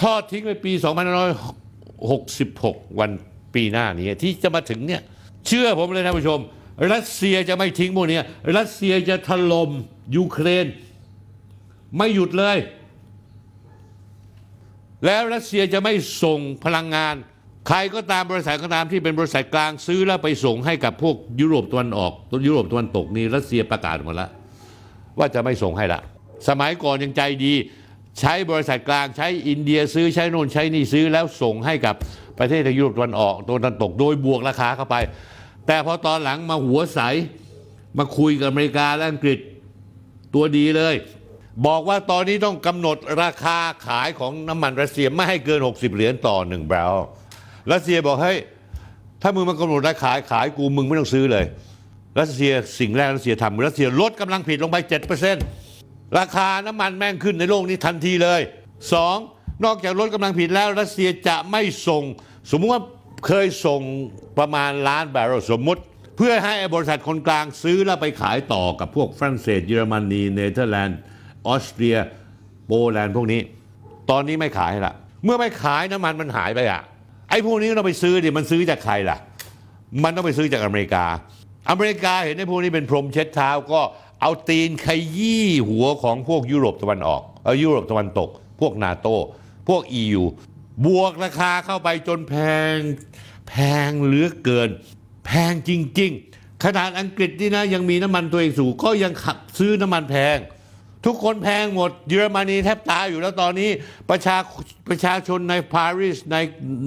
[0.00, 0.72] ทอดทิ้งไปปี
[2.10, 3.10] 2566 วัน
[3.54, 5.02] ปีหน้านี้ที่จะมาถึงเนี่ย
[5.46, 6.40] เชื่อผมเลยท่านผู้ชม
[6.92, 8.22] รัสเซียจะไม่ทิ้งพวกเนี้ย
[8.56, 9.70] รัสเซียจะถล่ม
[10.16, 10.66] ยูเครน
[11.96, 12.58] ไม่หยุดเลย
[15.04, 17.14] แล้วรัสเซียจะไม่ส่งพลังงาน
[17.66, 22.12] ใครก็ตามบริษัทก็ตามที่เป็นบริษัทกลางซื้อแล้วไปส่งให้กับพวกยุโรปตะวันออก
[22.46, 24.30] ยุโรปตะวันตกนี่รัสเซียประกาศหมดแล้ว
[25.18, 26.00] ว่าจะไม่ส่งให้ละ
[26.48, 27.52] สมัยก่อนยังใจดี
[28.20, 31.94] ใช้บริษัทกลางใช้อินเดียซื้อใช้โน่นใช้นี่ซื้อแล้วส่งให้กับ
[32.38, 34.96] ประเทศในยุโรปตะวันออกตะวันตกโดยบวกราคาเข้าไป
[35.66, 37.00] แต่พอตอนหลังมาหัวใส
[37.98, 39.38] มาคุยกับอเมริกาและอังกฤษ
[40.34, 40.94] ตัวดีเลย
[41.66, 46.96] บอกว่าตอนนี้ต้องกำหนดราคาขายของน้ำมันรัสเซียไม่ให้เกิน 60 เหรียญต่อหนึ่งบาร์เรล
[47.72, 48.36] รัสเซียบอกเฮ้ย
[49.22, 51.44] ถ้ามึงมากำหนดราคาขายกูมึงไม่ต้องซื้อเลย
[52.20, 54.76] รัสเซียสิ่งแรกรัสเซียทำรัสเซียลดกำลังผลิตลงไป
[55.48, 58.40] 7%ราคาน้ำมันแม่งขึ้นในโลกนี้ทันทีเลย
[59.02, 59.64] 2.
[59.64, 62.02] นอกจากลดกำลังผลิตแล้วรัสเซียจะไม่ส่ง
[62.50, 62.82] สมมุติว่า
[63.26, 63.80] เคยส่ง
[64.38, 65.82] ประมาณล้านบาร์เรลสมมติ
[66.16, 70.98] เพื่อให้บริษัทคนกลางซื้อแล้วไปขายต่อกับพวกฝรั่งเศสเยอรมนีเนเธอร์แลนด์
[71.46, 71.96] ออสเตรีย
[72.66, 73.40] โปแลนด์พวกนี้
[74.10, 74.94] ตอนนี้ไม่ขายละ
[75.24, 76.82] เมื่อไม่ขายน้ำมันมันหายไปอะ
[77.30, 79.18] ไอ้พวกนี้เราไปซื้อดิมันซื้อจากใครล่ะ
[80.02, 81.04] มันต้องไปซื้อจากอเมริกา
[81.70, 83.80] อเมริกาเห็นไอ้พวกนี้เป็นพรมเช็ดเท้าก็
[84.20, 88.28] เอาตีนขยี้หัวของพวกยุโรปตะวันออกเออยุโรปตะวันตก
[88.60, 89.08] พวกนาโต
[89.68, 90.22] พวก EU
[90.86, 92.34] บวกราคาเข้าไปจนแพ
[92.74, 92.76] ง
[93.48, 93.54] แพ
[93.88, 94.68] งเหลือเกิน
[95.26, 95.70] แพงจ
[96.00, 100.36] ริง ๆ ขนาดอังกฤษนี่นะยังมีน้ำมันตัวเองสูงก็ยังขับซื้อน้ำมันแพง
[101.04, 103.70] ทุกคนแพงหมด เยอรมนีแทบตายอยู่แล้วตอนนี้
[104.10, 104.36] ประชา
[104.88, 106.36] ประชาชนในปารีสใน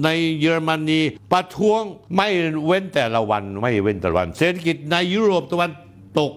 [0.04, 0.08] ใน
[0.40, 1.00] เยอรมนี
[1.32, 1.82] ประท้วง
[2.16, 2.28] ไม่
[2.66, 5.70] เว้นแต่ละวันไม่เว้นแต่ละวัน เศรษฐกิจในยุโรปตะวัน
[6.20, 6.32] ตก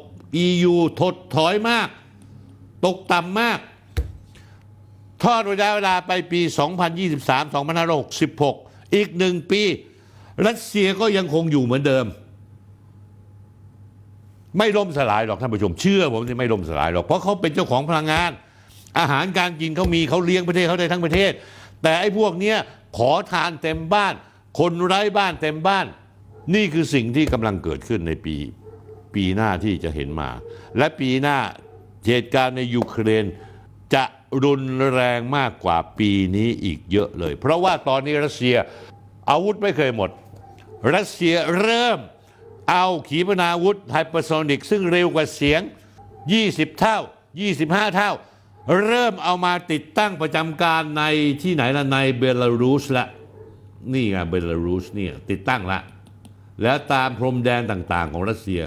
[0.46, 1.88] EU ถดถอยมาก
[2.86, 3.60] ตกต่ำมาก
[5.24, 6.42] ทอดระยะเวลาไปปี
[7.68, 9.62] 2023-2566 อีกหนึ่งปี
[10.48, 12.06] รัสเซียก็ยังคงอยู่เหมือนเดิม
[14.58, 18.32] ไม่ล่มสลายหรอกท่านผู้ชมเชื่อผมที่ไม่ล่มสลายหรอกเพราะเขาเป็นเจ้าของพลังงาน
[19.00, 21.32] อาหารการกินเขามีเขาเลี้ยงประเทศเขาได้ทั้งประเทศ
[21.84, 22.58] แต่ไอ้พวกเนี้ย
[22.98, 24.14] ขอทานเต็มบ้าน
[24.60, 25.86] คนไร้บ้านเต็มบ้าน
[26.56, 28.36] นี่คือสิ่งที่กำลังเกิดขึ้นในปี
[29.16, 30.30] ปีหน้าที่จะเห็นมา
[30.78, 31.38] และปีหน้า
[32.08, 33.26] เหตุการณ์ในยูเครน
[33.94, 34.04] จะ
[34.44, 38.56] รุนแรงมากกว่าปีนี้อีกเยอะเลย เพราะว่าตอนนี้รัสเซีย
[39.30, 40.10] อาวุธไม่เคยหมด
[40.96, 42.00] รัสเซียเริ่ม
[42.70, 45.62] เอาขีปนาวุธไฮเปอร์โซนิกซึ่งเร็วกว่าเสียง
[46.22, 47.00] 20 เท่า
[47.48, 48.12] 25 เท่า
[48.86, 51.04] เริ่มเอามาติดตั้งประจำการใน
[51.42, 53.08] ที่ไหนละในเบลารุสละ
[53.94, 55.80] นี่ไงเบลารุสเนี่ยติดตั้งละ
[56.62, 58.62] แล้วตามพรมแดนต่างๆของรัสเซีย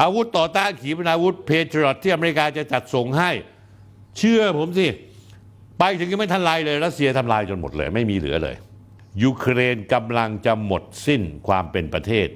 [0.00, 3.30] อาวุธต่อต้านขีปนาวุธเพเทรอตที่อเมริกาจะจัดส่งให้
[4.18, 4.86] เชื่อผมสิ
[5.78, 8.56] ไปถึงยังไม่ทันไรเลยรัสเซียทำลายจนหมดเลย ไม่มีเหลือเลย
[9.22, 12.28] ยูเครนกำลังจะหมดสิ้นความเป็นประเทศ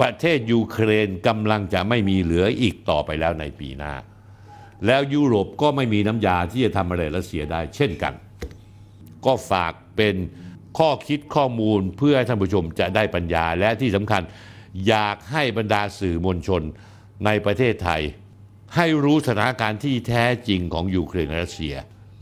[0.00, 3.94] ประเทศยูเครนกำลังจะไม่มีเหลืออีกต่อไปแล้วในปีหน้า
[4.86, 8.14] แล้วยุโรปก็ไม่มีน้ำยาที่จะทำอะไรรัสเซียได้เช่นกัน
[9.24, 10.16] ก็ฝากเป็น
[10.78, 14.22] ข้อคิดข้อมูลเพื่อให้ท่านผู้ชมจะได้ปัญญาและที่สำคัญ
[14.88, 16.62] อยากให้บรรดาสื่อมวลชน
[17.24, 18.02] ในประเทศไทย
[18.76, 21.76] ให้รู้สถานการณ์ที่แท้จริงของยูเครนและรัสเซีย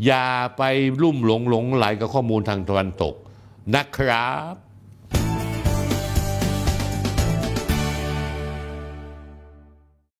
[0.06, 0.62] อย่าไป
[1.02, 3.14] ลุ่มหลงหลงไหลกับข้อมูลทางตะวันตก
[3.74, 4.54] นะครับ